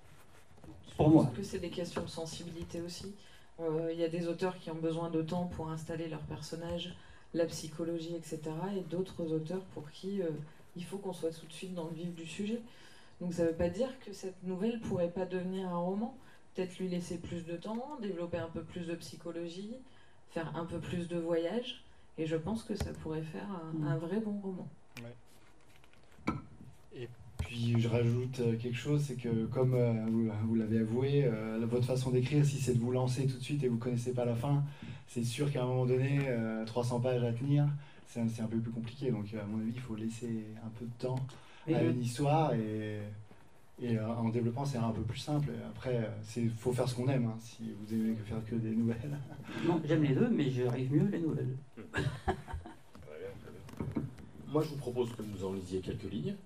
Pour 0.96 1.10
moi. 1.10 1.30
que 1.36 1.42
c'est 1.42 1.60
des 1.60 1.70
questions 1.70 2.02
de 2.02 2.08
sensibilité 2.08 2.80
aussi. 2.80 3.14
Euh, 3.60 3.90
il 3.92 3.98
y 3.98 4.04
a 4.04 4.08
des 4.08 4.26
auteurs 4.26 4.58
qui 4.58 4.70
ont 4.70 4.80
besoin 4.80 5.10
de 5.10 5.22
temps 5.22 5.46
pour 5.54 5.70
installer 5.70 6.08
leur 6.08 6.22
personnage, 6.22 6.96
la 7.32 7.46
psychologie, 7.46 8.16
etc. 8.16 8.40
Et 8.76 8.80
d'autres 8.80 9.32
auteurs 9.32 9.62
pour 9.74 9.88
qui 9.90 10.20
il 10.74 10.84
faut 10.84 10.98
qu'on 10.98 11.12
soit 11.12 11.30
tout 11.30 11.46
de 11.46 11.52
suite 11.52 11.74
dans 11.74 11.84
le 11.84 11.94
vif 11.94 12.14
du 12.14 12.26
sujet. 12.26 12.60
Donc 13.20 13.34
ça 13.34 13.42
ne 13.42 13.48
veut 13.48 13.54
pas 13.54 13.68
dire 13.68 13.88
que 14.00 14.12
cette 14.12 14.42
nouvelle 14.44 14.80
pourrait 14.80 15.10
pas 15.10 15.26
devenir 15.26 15.68
un 15.68 15.76
roman. 15.76 16.16
Peut-être 16.54 16.78
lui 16.78 16.88
laisser 16.88 17.18
plus 17.18 17.44
de 17.46 17.56
temps, 17.56 17.98
développer 18.00 18.38
un 18.38 18.48
peu 18.48 18.62
plus 18.62 18.86
de 18.86 18.94
psychologie, 18.96 19.76
faire 20.30 20.56
un 20.56 20.64
peu 20.64 20.78
plus 20.78 21.08
de 21.08 21.18
voyages. 21.18 21.84
Et 22.18 22.26
je 22.26 22.36
pense 22.36 22.64
que 22.64 22.74
ça 22.74 22.92
pourrait 23.02 23.22
faire 23.22 23.48
un, 23.50 23.94
mm. 23.94 23.98
vrai 23.98 24.20
bon 24.20 24.38
roman. 24.40 24.68
Et 26.94 27.08
puis 27.38 27.80
je 27.80 27.88
rajoute 27.88 28.40
euh, 28.40 28.56
quelque 28.56 28.76
chose, 28.76 29.04
c'est 29.06 29.14
que 29.14 29.46
comme 29.46 29.74
euh, 29.74 30.04
vous, 30.44 30.54
l'avez 30.56 30.80
avoué, 30.80 31.24
euh, 31.24 31.64
votre 31.70 31.86
façon 31.86 32.10
d'écrire, 32.10 32.44
si 32.44 32.56
c'est 32.56 32.74
de 32.74 32.80
vous 32.80 32.90
lancer 32.90 33.26
tout 33.26 33.38
de 33.38 33.42
suite 33.42 33.62
et 33.62 33.68
vous 33.68 33.78
connaissez 33.78 34.12
pas 34.12 34.24
la 34.24 34.34
fin, 34.34 34.64
c'est 35.06 35.22
sûr 35.22 35.52
qu'à 35.52 35.62
un 35.62 35.66
moment 35.66 35.86
donné, 35.86 36.28
300 36.66 37.00
pages 37.00 37.22
à 37.22 37.32
tenir, 37.32 37.66
c'est 38.06 38.20
un, 38.20 38.46
peu 38.46 38.58
plus 38.58 38.72
compliqué. 38.72 39.10
Donc 39.10 39.26
à 39.32 39.46
mon 39.46 39.60
avis, 39.60 39.72
il 39.74 39.80
faut 39.80 39.94
laisser 39.94 40.44
un 40.64 40.68
peu 40.78 40.84
de 40.84 40.92
temps 40.98 41.18
à 41.72 41.82
une 41.82 42.02
histoire 42.02 42.52
et, 42.52 42.98
et 43.80 43.96
euh, 43.96 44.08
en 44.08 44.28
développant 44.28 44.64
c'est 44.64 44.78
un 44.78 44.90
peu 44.90 45.02
plus 45.02 45.18
simple. 45.18 45.50
Après, 45.68 46.10
il 46.36 46.50
faut 46.50 46.72
faire 46.72 46.88
ce 46.88 46.94
qu'on 46.94 47.08
aime. 47.08 47.26
Hein, 47.26 47.36
si 47.40 47.74
vous 47.80 47.94
aimez 47.94 48.14
que 48.14 48.24
faire 48.24 48.44
que 48.44 48.54
des 48.54 48.70
nouvelles. 48.70 49.18
Non, 49.66 49.80
j'aime 49.84 50.02
les 50.02 50.14
deux, 50.14 50.28
mais 50.28 50.50
j'arrive 50.50 50.92
mieux 50.92 51.08
les 51.08 51.20
nouvelles. 51.20 51.56
Moi, 54.48 54.62
je 54.62 54.68
vous 54.68 54.76
propose 54.76 55.14
que 55.14 55.22
nous 55.22 55.44
en 55.44 55.52
lisiez 55.52 55.80
quelques 55.80 56.10
lignes. 56.10 56.36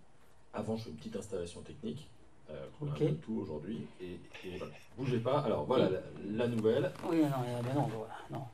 Avant, 0.54 0.76
je 0.76 0.84
fais 0.84 0.90
une 0.90 0.96
petite 0.96 1.16
installation 1.16 1.60
technique. 1.60 2.08
Euh, 2.50 2.66
on 2.80 2.90
a 2.90 2.94
tout 3.22 3.38
aujourd'hui. 3.40 3.86
Et, 4.00 4.18
voilà. 4.58 4.72
Bougez 4.96 5.18
pas. 5.18 5.40
Alors 5.40 5.64
voilà 5.64 5.88
la, 6.28 6.48
nouvelle. 6.48 6.90
Oui, 7.08 7.22
non, 7.22 7.28
mais 7.64 7.74
non, 7.74 7.88
voilà, 7.88 8.14
non. 8.30 8.44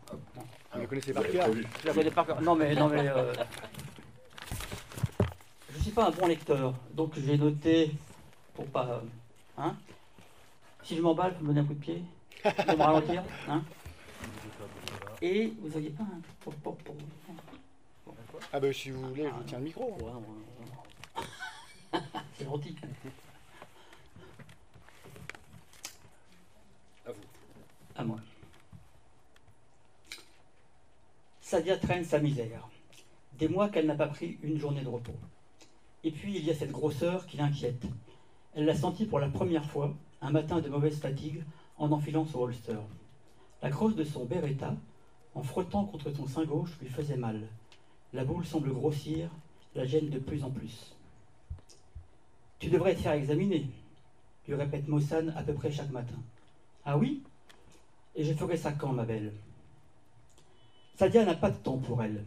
Vous 0.73 0.81
la 0.81 0.87
connaissez 0.87 1.13
par 1.13 1.29
cœur 1.29 1.49
Je 1.83 1.87
la 1.87 1.95
connais 1.95 2.11
par 2.11 2.27
cœur. 2.27 2.43
Non, 2.43 2.55
mais, 2.55 2.75
non, 2.75 2.89
mais 2.89 3.09
euh, 3.09 3.33
je 5.75 5.83
suis 5.83 5.91
pas 5.91 6.09
un 6.09 6.11
bon 6.11 6.27
lecteur, 6.27 6.75
donc 6.95 7.19
j'ai 7.19 7.39
noté 7.39 7.93
pour 8.59 8.67
pas. 8.67 9.01
Hein 9.57 9.77
si 10.83 10.97
je 10.97 11.03
m'emballe, 11.03 11.33
vous 11.39 11.43
me 11.43 11.49
donnez 11.49 11.61
un 11.61 11.65
coup 11.65 11.75
de 11.75 11.79
pied 11.79 12.03
pour 12.43 12.77
me 12.77 12.83
ralentir. 12.83 13.23
Hein 13.49 13.63
Et 15.23 15.53
vous 15.61 15.69
n'aviez 15.69 15.91
pas 15.91 16.03
un. 16.03 16.21
Pour, 16.41 16.55
pour, 16.57 16.77
pour... 16.79 16.97
Ah, 18.53 18.59
ben 18.59 18.73
si 18.73 18.91
vous 18.91 19.09
voulez, 19.11 19.25
je 19.25 19.29
vous 19.29 19.45
tiens 19.47 19.59
le 19.59 19.65
micro. 19.65 19.97
C'est 22.37 22.45
gentil. 22.45 22.75
À 27.07 27.13
vous. 27.13 27.23
À 27.95 28.05
moi. 28.05 28.19
Sadia 31.41 31.77
traîne 31.77 32.05
sa 32.05 32.19
misère. 32.19 32.69
Des 33.35 33.47
mois 33.47 33.69
qu'elle 33.69 33.87
n'a 33.87 33.95
pas 33.95 34.09
pris 34.09 34.37
une 34.43 34.59
journée 34.59 34.83
de 34.83 34.89
repos. 34.89 35.15
Et 36.03 36.11
puis 36.11 36.37
il 36.37 36.45
y 36.45 36.51
a 36.51 36.55
cette 36.55 36.73
grosseur 36.73 37.25
qui 37.27 37.37
l'inquiète. 37.37 37.87
Elle 38.59 38.65
l'a 38.65 38.75
sentie 38.75 39.05
pour 39.05 39.21
la 39.21 39.29
première 39.29 39.65
fois, 39.65 39.95
un 40.21 40.33
matin 40.33 40.59
de 40.61 40.69
mauvaise 40.69 40.99
fatigue, 40.99 41.45
en 41.77 41.93
enfilant 41.93 42.27
son 42.27 42.41
holster. 42.41 42.81
La 43.63 43.71
crosse 43.71 43.95
de 43.95 44.03
son 44.03 44.25
beretta, 44.25 44.75
en 45.37 45.45
frottant 45.45 45.85
contre 45.85 46.11
son 46.11 46.27
sein 46.27 46.45
gauche, 46.45 46.77
lui 46.83 46.89
faisait 46.89 47.17
mal. 47.17 47.41
La 48.13 48.25
boule 48.25 48.45
semble 48.45 48.73
grossir, 48.73 49.31
la 49.77 49.87
gêne 49.87 50.11
de 50.11 50.19
plus 50.19 50.43
en 50.43 50.51
plus. 50.51 50.93
Tu 52.59 52.69
devrais 52.69 52.97
te 52.97 53.01
faire 53.03 53.13
examiner, 53.13 53.71
lui 54.49 54.57
répète 54.57 54.89
Mossane 54.89 55.33
à 55.37 55.45
peu 55.45 55.55
près 55.55 55.71
chaque 55.71 55.93
matin. 55.93 56.19
Ah 56.85 56.99
oui? 56.99 57.23
Et 58.17 58.25
je 58.25 58.35
ferai 58.35 58.57
ça 58.57 58.73
quand, 58.73 58.93
ma 58.93 59.05
belle? 59.05 59.35
Sadia 60.97 61.25
n'a 61.25 61.37
pas 61.37 61.53
de 61.53 61.59
temps 61.59 61.79
pour 61.79 62.03
elle. 62.03 62.25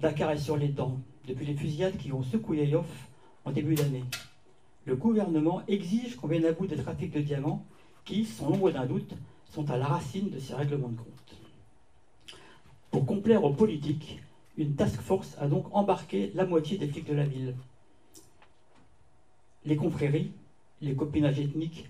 Dakar 0.00 0.30
est 0.30 0.38
sur 0.38 0.56
les 0.56 0.68
dents, 0.68 0.98
depuis 1.28 1.44
les 1.44 1.54
fusillades 1.54 1.98
qui 1.98 2.12
ont 2.12 2.22
secoué 2.22 2.66
Yoff 2.66 3.10
en 3.44 3.50
début 3.50 3.74
d'année. 3.74 4.04
Le 4.86 4.94
gouvernement 4.94 5.62
exige 5.66 6.14
qu'on 6.14 6.28
vienne 6.28 6.44
à 6.44 6.52
bout 6.52 6.68
des 6.68 6.76
trafics 6.76 7.12
de 7.12 7.20
diamants 7.20 7.64
qui, 8.04 8.24
sans 8.24 8.50
l'ombre 8.50 8.70
d'un 8.70 8.86
doute, 8.86 9.14
sont 9.50 9.68
à 9.68 9.76
la 9.76 9.86
racine 9.86 10.30
de 10.30 10.38
ces 10.38 10.54
règlements 10.54 10.88
de 10.88 10.96
compte. 10.96 11.36
Pour 12.92 13.04
complaire 13.04 13.42
aux 13.42 13.52
politiques, 13.52 14.20
une 14.56 14.76
task 14.76 15.00
force 15.00 15.36
a 15.38 15.48
donc 15.48 15.66
embarqué 15.74 16.30
la 16.34 16.46
moitié 16.46 16.78
des 16.78 16.86
flics 16.86 17.08
de 17.08 17.14
la 17.14 17.26
ville. 17.26 17.56
Les 19.64 19.74
confréries, 19.74 20.30
les 20.80 20.94
copinages 20.94 21.40
ethniques, 21.40 21.88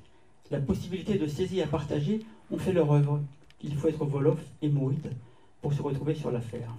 la 0.50 0.60
possibilité 0.60 1.18
de 1.18 1.26
saisir 1.26 1.66
et 1.66 1.70
partager 1.70 2.20
ont 2.50 2.58
fait 2.58 2.72
leur 2.72 2.90
œuvre. 2.90 3.20
Il 3.62 3.76
faut 3.76 3.88
être 3.88 4.06
Volof 4.06 4.40
et 4.62 4.70
Mouride 4.70 5.12
pour 5.60 5.74
se 5.74 5.82
retrouver 5.82 6.14
sur 6.14 6.30
l'affaire. 6.30 6.74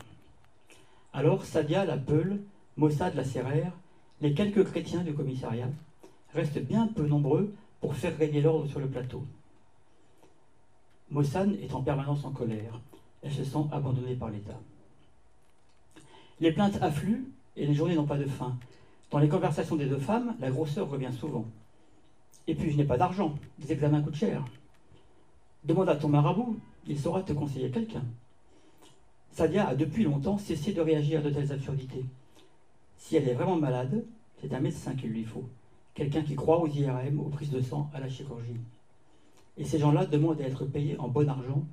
Alors 1.14 1.46
Sadia, 1.46 1.86
la 1.86 1.98
Peule, 1.98 2.42
Mossad, 2.76 3.14
la 3.14 3.24
Serrère, 3.24 3.74
les 4.22 4.34
quelques 4.34 4.64
chrétiens 4.64 5.04
du 5.04 5.14
commissariat 5.14 5.70
restent 6.38 6.60
bien 6.60 6.88
peu 6.88 7.08
nombreux 7.08 7.54
pour 7.82 7.96
faire 7.96 8.16
régner 8.18 8.42
l'ordre 8.42 8.68
sur 8.68 8.80
le 8.80 8.88
plateau. 8.88 9.26
Mossad 11.10 11.52
est 11.62 11.74
en 11.74 11.82
permanence 11.82 12.24
en 12.26 12.32
colère. 12.32 12.80
Elle 13.24 13.34
se 13.34 13.44
sent 13.44 13.66
abandonnée 13.72 14.16
par 14.16 14.30
l'État. 14.30 14.60
Les 16.40 16.52
plaintes 16.52 16.78
affluent 16.82 17.26
et 17.56 17.66
les 17.66 17.74
journées 17.74 17.96
n'ont 17.96 18.06
pas 18.06 18.18
de 18.18 18.28
fin. 18.28 18.56
Dans 19.10 19.18
les 19.18 19.30
conversations 19.30 19.76
des 19.76 19.88
deux 19.88 19.98
femmes, 19.98 20.36
la 20.40 20.52
grosseur 20.52 20.90
revient 20.90 21.12
souvent. 21.18 21.46
Et 22.46 22.54
puis 22.54 22.72
je 22.72 22.78
n'ai 22.78 22.86
pas 22.86 22.98
d'argent, 22.98 23.36
les 23.60 23.72
examens 23.72 24.02
coûtent 24.02 24.16
cher. 24.16 24.46
Demande 25.64 25.90
à 25.90 25.96
ton 25.96 26.08
marabout, 26.08 26.60
il 26.86 27.00
saura 27.00 27.24
te 27.24 27.34
conseiller 27.34 27.72
quelqu'un. 27.72 28.04
Sadia 29.32 29.68
a 29.68 29.76
depuis 29.76 30.04
longtemps 30.04 30.38
cessé 30.38 30.72
de 30.72 30.82
réagir 30.82 31.20
à 31.20 31.24
de 31.24 31.30
telles 31.32 31.52
absurdités. 31.52 32.06
Si 32.98 33.16
elle 33.16 33.28
est 33.28 33.34
vraiment 33.34 33.56
malade, 33.56 34.06
c'est 34.40 34.54
un 34.54 34.60
médecin 34.60 34.94
qu'il 34.96 35.10
lui 35.10 35.24
faut. 35.24 35.50
Quelqu'un 35.98 36.22
qui 36.22 36.36
croit 36.36 36.62
aux 36.62 36.68
IRM, 36.68 37.20
aux 37.20 37.30
prises 37.30 37.50
de 37.50 37.60
sang, 37.60 37.90
à 37.92 38.00
la 38.00 38.08
chirurgie. 38.08 38.62
Et 39.58 39.66
ces 39.66 39.80
gens-là 39.80 40.06
demandent 40.06 40.40
à 40.40 40.44
être 40.44 40.64
payés 40.64 40.96
en 41.00 41.08
bon 41.08 41.28
argent, 41.28 41.64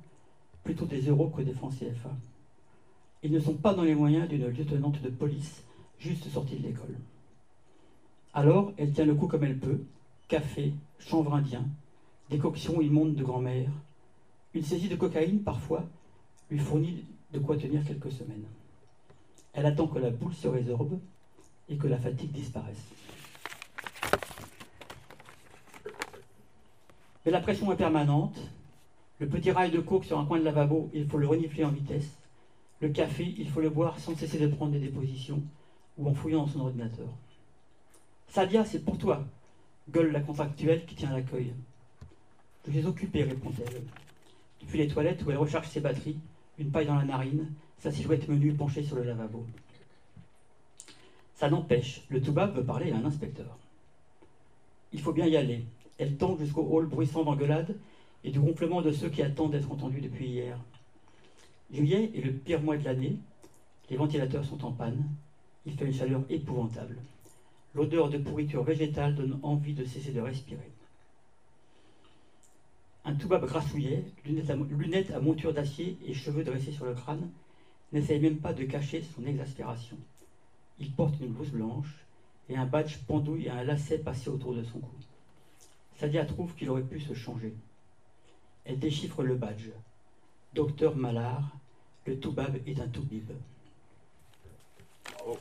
plutôt 0.63 0.85
des 0.85 1.01
euros 1.01 1.27
que 1.27 1.43
des 1.43 1.53
francs 1.53 1.75
CFA. 1.77 2.09
Ils 3.21 3.31
ne 3.31 3.39
sont 3.39 3.53
pas 3.53 3.75
dans 3.75 3.83
les 3.83 3.93
moyens 3.93 4.27
d'une 4.27 4.47
lieutenante 4.47 4.99
de 4.99 5.09
police 5.09 5.63
juste 5.99 6.27
sortie 6.27 6.55
de 6.55 6.63
l'école. 6.63 6.97
Alors, 8.33 8.73
elle 8.77 8.93
tient 8.93 9.05
le 9.05 9.13
coup 9.13 9.27
comme 9.27 9.43
elle 9.43 9.59
peut. 9.59 9.83
Café, 10.27 10.73
chanvre 10.97 11.35
indien, 11.35 11.63
décoction 12.31 12.81
immonde 12.81 13.13
de 13.13 13.23
grand-mère. 13.23 13.69
Une 14.55 14.63
saisie 14.63 14.89
de 14.89 14.95
cocaïne, 14.95 15.43
parfois, 15.43 15.83
lui 16.49 16.57
fournit 16.57 17.05
de 17.31 17.37
quoi 17.37 17.57
tenir 17.57 17.85
quelques 17.85 18.11
semaines. 18.11 18.47
Elle 19.53 19.67
attend 19.67 19.85
que 19.85 19.99
la 19.99 20.09
boule 20.09 20.33
se 20.33 20.47
résorbe 20.47 20.97
et 21.69 21.77
que 21.77 21.85
la 21.85 21.99
fatigue 21.99 22.31
disparaisse. 22.31 22.87
Mais 27.25 27.31
la 27.31 27.39
pression 27.39 27.71
est 27.71 27.75
permanente. 27.75 28.37
Le 29.19 29.27
petit 29.27 29.49
rail 29.49 29.71
de 29.71 29.79
coke 29.79 30.05
sur 30.05 30.19
un 30.19 30.25
coin 30.25 30.37
de 30.37 30.43
lavabo, 30.43 30.91
il 30.93 31.07
faut 31.07 31.17
le 31.17 31.27
renifler 31.27 31.63
en 31.63 31.71
vitesse. 31.71 32.17
Le 32.81 32.89
café, 32.89 33.33
il 33.37 33.49
faut 33.49 33.61
le 33.61 33.69
boire 33.69 33.97
sans 33.99 34.15
cesser 34.15 34.37
de 34.37 34.47
prendre 34.47 34.73
des 34.73 34.79
dépositions 34.79 35.41
ou 35.97 36.07
en 36.07 36.13
fouillant 36.13 36.41
dans 36.41 36.47
son 36.47 36.59
ordinateur. 36.59 37.07
Sadia, 38.27 38.65
c'est 38.65 38.83
pour 38.83 38.97
toi, 38.97 39.25
gueule 39.89 40.11
la 40.11 40.19
contractuelle 40.19 40.85
qui 40.85 40.95
tient 40.95 41.11
l'accueil. 41.11 41.53
Je 42.67 42.71
suis 42.71 42.85
occupée, 42.85 43.23
répond-elle. 43.23 43.83
Depuis 44.61 44.77
les 44.77 44.87
toilettes 44.87 45.23
où 45.25 45.31
elle 45.31 45.37
recharge 45.37 45.67
ses 45.67 45.79
batteries, 45.79 46.17
une 46.59 46.71
paille 46.71 46.85
dans 46.85 46.95
la 46.95 47.05
narine, 47.05 47.51
sa 47.79 47.91
silhouette 47.91 48.27
menue 48.27 48.53
penchée 48.53 48.83
sur 48.83 48.95
le 48.95 49.03
lavabo. 49.03 49.45
Ça 51.33 51.49
n'empêche, 51.49 52.01
le 52.09 52.21
Toubab 52.21 52.55
veut 52.55 52.63
parler 52.63 52.91
à 52.91 52.97
un 52.97 53.05
inspecteur. 53.05 53.57
Il 54.91 55.01
faut 55.01 55.11
bien 55.11 55.27
y 55.27 55.35
aller. 55.35 55.65
Elle 55.97 56.17
tend 56.17 56.37
jusqu'au 56.37 56.63
hall 56.63 56.85
bruissant 56.85 57.23
d'engueulade 57.23 57.75
et 58.23 58.31
du 58.31 58.39
ronflement 58.39 58.81
de 58.81 58.91
ceux 58.91 59.09
qui 59.09 59.21
attendent 59.21 59.51
d'être 59.51 59.71
entendus 59.71 60.01
depuis 60.01 60.27
hier. 60.27 60.57
Juillet 61.71 62.11
est 62.13 62.21
le 62.21 62.31
pire 62.31 62.61
mois 62.61 62.77
de 62.77 62.83
l'année. 62.83 63.17
Les 63.89 63.97
ventilateurs 63.97 64.45
sont 64.45 64.65
en 64.65 64.71
panne. 64.71 65.05
Il 65.65 65.73
fait 65.73 65.85
une 65.85 65.93
chaleur 65.93 66.23
épouvantable. 66.29 66.97
L'odeur 67.73 68.09
de 68.09 68.17
pourriture 68.17 68.63
végétale 68.63 69.15
donne 69.15 69.39
envie 69.41 69.73
de 69.73 69.83
cesser 69.83 70.11
de 70.11 70.21
respirer. 70.21 70.71
Un 73.03 73.13
toubab 73.13 73.45
grassouillet, 73.45 74.03
lunettes 74.25 75.11
à, 75.11 75.17
à 75.17 75.19
monture 75.19 75.53
d'acier 75.53 75.97
et 76.05 76.13
cheveux 76.13 76.43
dressés 76.43 76.71
sur 76.71 76.85
le 76.85 76.93
crâne, 76.93 77.29
n'essaye 77.91 78.19
même 78.19 78.39
pas 78.39 78.53
de 78.53 78.63
cacher 78.63 79.01
son 79.01 79.25
exaspération. 79.25 79.97
Il 80.79 80.91
porte 80.91 81.19
une 81.19 81.31
blouse 81.31 81.51
blanche 81.51 82.05
et 82.49 82.57
un 82.57 82.65
badge 82.65 82.97
pendouille 83.07 83.45
et 83.45 83.49
un 83.49 83.63
lacet 83.63 83.99
passé 83.99 84.29
autour 84.29 84.53
de 84.53 84.63
son 84.63 84.79
cou. 84.79 84.91
Sadia 85.99 86.25
trouve 86.25 86.53
qu'il 86.55 86.69
aurait 86.69 86.81
pu 86.83 86.99
se 86.99 87.13
changer. 87.13 87.53
Elle 88.65 88.79
déchiffre 88.79 89.23
le 89.23 89.35
badge. 89.35 89.69
Docteur 90.53 90.95
Malard, 90.95 91.43
le 92.05 92.19
toubab 92.19 92.55
est 92.67 92.79
un 92.79 92.87
toubib. 92.87 93.29
Bravo. 95.17 95.37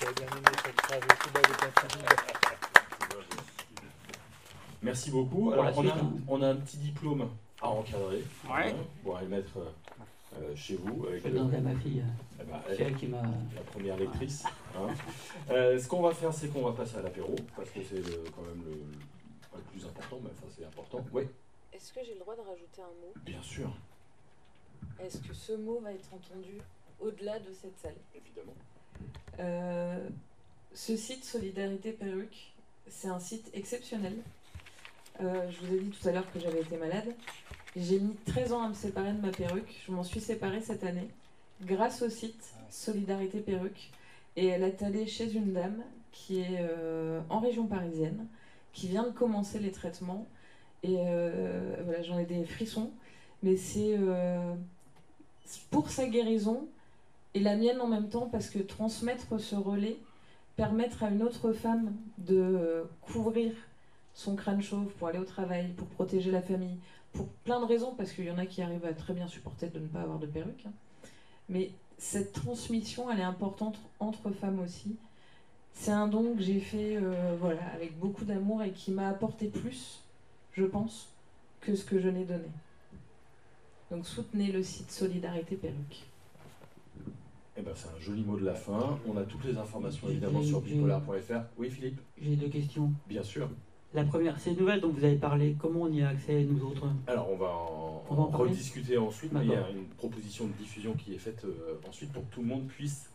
J'avais 0.00 0.14
bien 0.14 0.26
aimé 0.26 0.46
cette 0.64 0.80
phrase, 0.80 1.00
le 1.02 1.24
Toubab 1.24 1.44
est 1.44 1.64
un 1.64 1.88
toubib. 1.88 2.06
Merci 4.82 5.10
beaucoup. 5.10 5.50
Alors, 5.52 5.76
on, 5.76 5.88
a, 5.88 5.92
hein. 5.92 6.12
on 6.28 6.42
a 6.42 6.48
un 6.50 6.56
petit 6.56 6.76
diplôme 6.76 7.28
à 7.60 7.68
encadrer. 7.68 8.22
Ouais. 8.48 8.70
Hein, 8.70 8.74
Pour 9.02 9.16
aller 9.16 9.26
mettre 9.26 9.56
euh, 9.58 9.70
euh, 10.40 10.54
chez 10.54 10.76
vous. 10.76 11.04
Avec 11.08 11.24
Je 11.24 11.28
le- 11.30 11.40
à 11.40 11.60
ma 11.60 11.74
fille. 11.74 12.04
eh 12.40 12.44
ben, 12.44 12.60
C'est 12.68 12.82
elle 12.84 12.94
qui 12.96 13.06
m'a. 13.08 13.22
la 13.22 13.60
première 13.72 13.96
lectrice. 13.96 14.44
hein. 14.76 14.86
Euh, 15.50 15.78
ce 15.80 15.88
qu'on 15.88 16.02
va 16.02 16.12
faire, 16.14 16.32
c'est 16.32 16.48
qu'on 16.48 16.62
va 16.62 16.72
passer 16.72 16.96
à 16.96 17.02
l'apéro, 17.02 17.34
parce 17.56 17.70
que 17.70 17.80
c'est 17.82 18.02
quand 18.36 18.42
même 18.42 18.62
le, 18.66 18.80
pas 19.58 19.64
le 19.72 19.78
plus 19.78 19.86
important, 19.86 20.18
mais 20.22 20.30
enfin 20.30 20.46
c'est 20.56 20.64
important. 20.64 21.04
Oui, 21.12 21.24
Est-ce 21.72 21.92
que 21.92 22.00
j'ai 22.04 22.14
le 22.14 22.20
droit 22.20 22.36
de 22.36 22.40
rajouter 22.40 22.82
un 22.82 22.86
mot? 22.86 23.12
Bien 23.24 23.42
sûr, 23.42 23.70
Est-ce 25.00 25.18
que 25.18 25.34
ce 25.34 25.52
mot 25.52 25.80
va 25.80 25.92
être 25.92 26.08
entendu 26.12 26.58
au-delà 27.00 27.38
de 27.38 27.52
cette 27.52 27.78
salle? 27.78 27.96
Évidemment. 28.14 28.54
Euh, 29.40 30.08
ce 30.74 30.96
site 30.96 31.24
Solidarité 31.24 31.92
Perruque, 31.92 32.52
c'est 32.88 33.08
un 33.08 33.20
site 33.20 33.50
exceptionnel. 33.54 34.16
Euh, 35.20 35.50
je 35.50 35.66
vous 35.66 35.74
ai 35.74 35.80
dit 35.80 35.90
tout 35.90 36.08
à 36.08 36.12
l'heure 36.12 36.30
que 36.32 36.38
j'avais 36.38 36.60
été 36.60 36.76
malade. 36.76 37.14
J'ai 37.76 37.98
mis 38.00 38.14
13 38.26 38.52
ans 38.52 38.62
à 38.62 38.68
me 38.68 38.74
séparer 38.74 39.12
de 39.12 39.20
ma 39.20 39.30
perruque. 39.30 39.82
Je 39.86 39.92
m'en 39.92 40.04
suis 40.04 40.20
séparée 40.20 40.62
cette 40.62 40.84
année 40.84 41.08
grâce 41.62 42.02
au 42.02 42.08
site 42.08 42.54
Solidarité 42.70 43.40
Perruque. 43.40 43.90
Et 44.36 44.46
elle 44.46 44.62
est 44.62 44.82
allée 44.82 45.06
chez 45.06 45.32
une 45.32 45.52
dame 45.52 45.82
qui 46.12 46.40
est 46.40 46.58
euh, 46.60 47.20
en 47.28 47.40
région 47.40 47.66
parisienne, 47.66 48.26
qui 48.78 48.86
vient 48.86 49.02
de 49.02 49.10
commencer 49.10 49.58
les 49.58 49.72
traitements. 49.72 50.26
Et 50.84 50.98
euh, 50.98 51.74
voilà, 51.84 52.02
j'en 52.02 52.16
ai 52.18 52.24
des 52.24 52.44
frissons. 52.44 52.92
Mais 53.42 53.56
c'est 53.56 53.96
euh, 53.98 54.54
pour 55.70 55.90
sa 55.90 56.06
guérison 56.06 56.68
et 57.34 57.40
la 57.40 57.56
mienne 57.56 57.80
en 57.80 57.88
même 57.88 58.08
temps 58.08 58.28
parce 58.30 58.50
que 58.50 58.60
transmettre 58.60 59.40
ce 59.40 59.56
relais, 59.56 59.96
permettre 60.56 61.02
à 61.02 61.10
une 61.10 61.24
autre 61.24 61.52
femme 61.52 61.92
de 62.18 62.36
euh, 62.36 62.84
couvrir 63.00 63.52
son 64.14 64.36
crâne 64.36 64.62
chauve 64.62 64.92
pour 64.98 65.08
aller 65.08 65.18
au 65.18 65.24
travail, 65.24 65.68
pour 65.76 65.88
protéger 65.88 66.30
la 66.30 66.42
famille, 66.42 66.78
pour 67.12 67.26
plein 67.44 67.60
de 67.60 67.64
raisons, 67.64 67.94
parce 67.96 68.12
qu'il 68.12 68.26
y 68.26 68.30
en 68.30 68.38
a 68.38 68.46
qui 68.46 68.62
arrivent 68.62 68.86
à 68.86 68.92
très 68.92 69.12
bien 69.12 69.26
supporter 69.26 69.68
de 69.68 69.80
ne 69.80 69.88
pas 69.88 70.02
avoir 70.02 70.18
de 70.18 70.26
perruque. 70.26 70.66
hein. 70.66 70.72
Mais 71.48 71.70
cette 71.96 72.32
transmission, 72.32 73.10
elle 73.10 73.20
est 73.20 73.24
importante 73.24 73.78
entre 73.98 74.30
femmes 74.30 74.60
aussi. 74.60 74.96
C'est 75.74 75.92
un 75.92 76.08
don 76.08 76.34
que 76.34 76.42
j'ai 76.42 76.60
fait 76.60 76.96
euh, 76.96 77.36
voilà, 77.40 77.62
avec 77.74 77.98
beaucoup 77.98 78.24
d'amour 78.24 78.62
et 78.62 78.70
qui 78.72 78.90
m'a 78.90 79.08
apporté 79.08 79.46
plus, 79.46 80.00
je 80.52 80.64
pense, 80.64 81.08
que 81.60 81.74
ce 81.76 81.84
que 81.84 82.00
je 82.00 82.08
n'ai 82.08 82.24
donné. 82.24 82.48
Donc 83.90 84.04
soutenez 84.06 84.52
le 84.52 84.62
site 84.62 84.90
Solidarité 84.90 85.56
Perruque. 85.56 86.04
Eh 87.56 87.62
ben, 87.62 87.72
c'est 87.74 87.88
un 87.88 88.00
joli 88.00 88.22
mot 88.22 88.36
de 88.36 88.44
la 88.44 88.54
fin. 88.54 88.98
On 89.08 89.16
a 89.16 89.22
toutes 89.22 89.44
les 89.44 89.56
informations 89.56 90.08
évidemment 90.08 90.42
sur 90.42 90.60
bipolar.fr. 90.60 91.40
Oui, 91.58 91.70
Philippe? 91.70 92.00
J'ai 92.20 92.36
deux 92.36 92.48
questions. 92.48 92.92
Bien 93.08 93.22
sûr. 93.22 93.48
La 93.94 94.04
première, 94.04 94.38
ces 94.38 94.54
nouvelles 94.54 94.80
dont 94.82 94.90
vous 94.90 95.02
avez 95.02 95.16
parlé, 95.16 95.56
comment 95.58 95.82
on 95.82 95.92
y 95.92 96.02
a 96.02 96.10
accès, 96.10 96.42
nous 96.44 96.62
autres? 96.68 96.86
Alors, 97.06 97.30
on 97.32 97.36
va 97.36 97.46
en, 97.46 98.04
On 98.10 98.14
va 98.14 98.22
en 98.22 98.24
en 98.26 98.30
parler? 98.30 98.50
rediscuter 98.50 98.98
ensuite, 98.98 99.32
mais 99.32 99.44
il 99.44 99.50
y 99.50 99.54
a 99.54 99.70
une 99.70 99.86
proposition 99.96 100.46
de 100.46 100.52
diffusion 100.52 100.92
qui 100.92 101.14
est 101.14 101.18
faite 101.18 101.42
euh, 101.46 101.80
ensuite 101.88 102.12
pour 102.12 102.28
que 102.28 102.34
tout 102.34 102.42
le 102.42 102.48
monde 102.48 102.66
puisse 102.66 103.08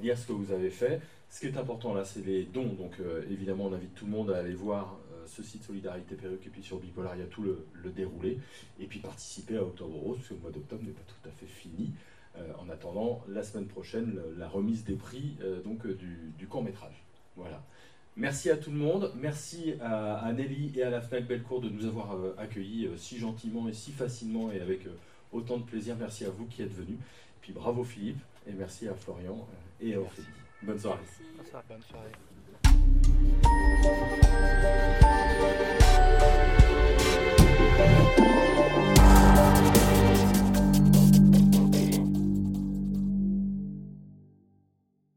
lire 0.00 0.16
ce 0.18 0.26
que 0.26 0.32
vous 0.32 0.52
avez 0.52 0.70
fait. 0.70 1.00
Ce 1.30 1.38
qui 1.40 1.46
est 1.46 1.56
important 1.56 1.94
là, 1.94 2.04
c'est 2.04 2.24
les 2.26 2.42
dons. 2.42 2.72
Donc, 2.74 2.98
euh, 3.00 3.22
évidemment, 3.30 3.66
on 3.66 3.72
invite 3.72 3.94
tout 3.94 4.04
le 4.04 4.10
monde 4.10 4.30
à 4.30 4.38
aller 4.38 4.52
voir 4.52 4.98
euh, 5.12 5.24
ce 5.26 5.44
site 5.44 5.62
Solidarité 5.62 6.16
Perruque 6.16 6.44
et 6.44 6.50
puis 6.50 6.62
sur 6.62 6.78
Bipolar, 6.78 7.14
il 7.14 7.20
y 7.20 7.22
a 7.22 7.26
tout 7.26 7.42
le, 7.42 7.66
le 7.72 7.90
déroulé. 7.90 8.38
Et 8.80 8.86
puis 8.86 8.98
participer 8.98 9.56
à 9.56 9.62
Octobre 9.62 9.96
Rose, 9.96 10.16
parce 10.16 10.28
que 10.28 10.34
le 10.34 10.40
mois 10.40 10.50
d'octobre 10.50 10.82
n'est 10.82 10.90
pas 10.90 11.04
tout 11.06 11.28
à 11.28 11.32
fait 11.32 11.46
fini. 11.46 11.90
Euh, 12.36 12.52
en 12.58 12.68
attendant, 12.68 13.24
la 13.28 13.44
semaine 13.44 13.66
prochaine, 13.66 14.18
la 14.36 14.48
remise 14.48 14.84
des 14.84 14.94
prix 14.94 15.36
donc, 15.64 15.86
du, 15.86 16.32
du 16.36 16.46
court 16.46 16.62
métrage. 16.62 17.04
Voilà. 17.36 17.62
Merci 18.16 18.50
à 18.50 18.56
tout 18.56 18.70
le 18.70 18.76
monde. 18.76 19.12
Merci 19.16 19.74
à, 19.80 20.32
Nelly 20.32 20.72
et 20.76 20.82
à 20.82 20.90
la 20.90 21.00
FNAC 21.00 21.26
Bellecour 21.26 21.60
de 21.60 21.68
nous 21.68 21.86
avoir 21.86 22.16
accueillis 22.38 22.88
si 22.96 23.18
gentiment 23.18 23.68
et 23.68 23.72
si 23.72 23.92
facilement 23.92 24.50
et 24.50 24.60
avec 24.60 24.80
autant 25.32 25.58
de 25.58 25.62
plaisir. 25.62 25.96
Merci 25.98 26.24
à 26.24 26.30
vous 26.30 26.46
qui 26.46 26.62
êtes 26.62 26.74
venus. 26.74 26.98
Puis 27.40 27.52
bravo 27.52 27.84
Philippe 27.84 28.20
et 28.48 28.52
merci 28.52 28.88
à 28.88 28.94
Florian 28.94 29.46
et 29.80 29.96
Merci. 29.96 30.22
Bonne 30.62 30.78
soirée. 30.78 30.98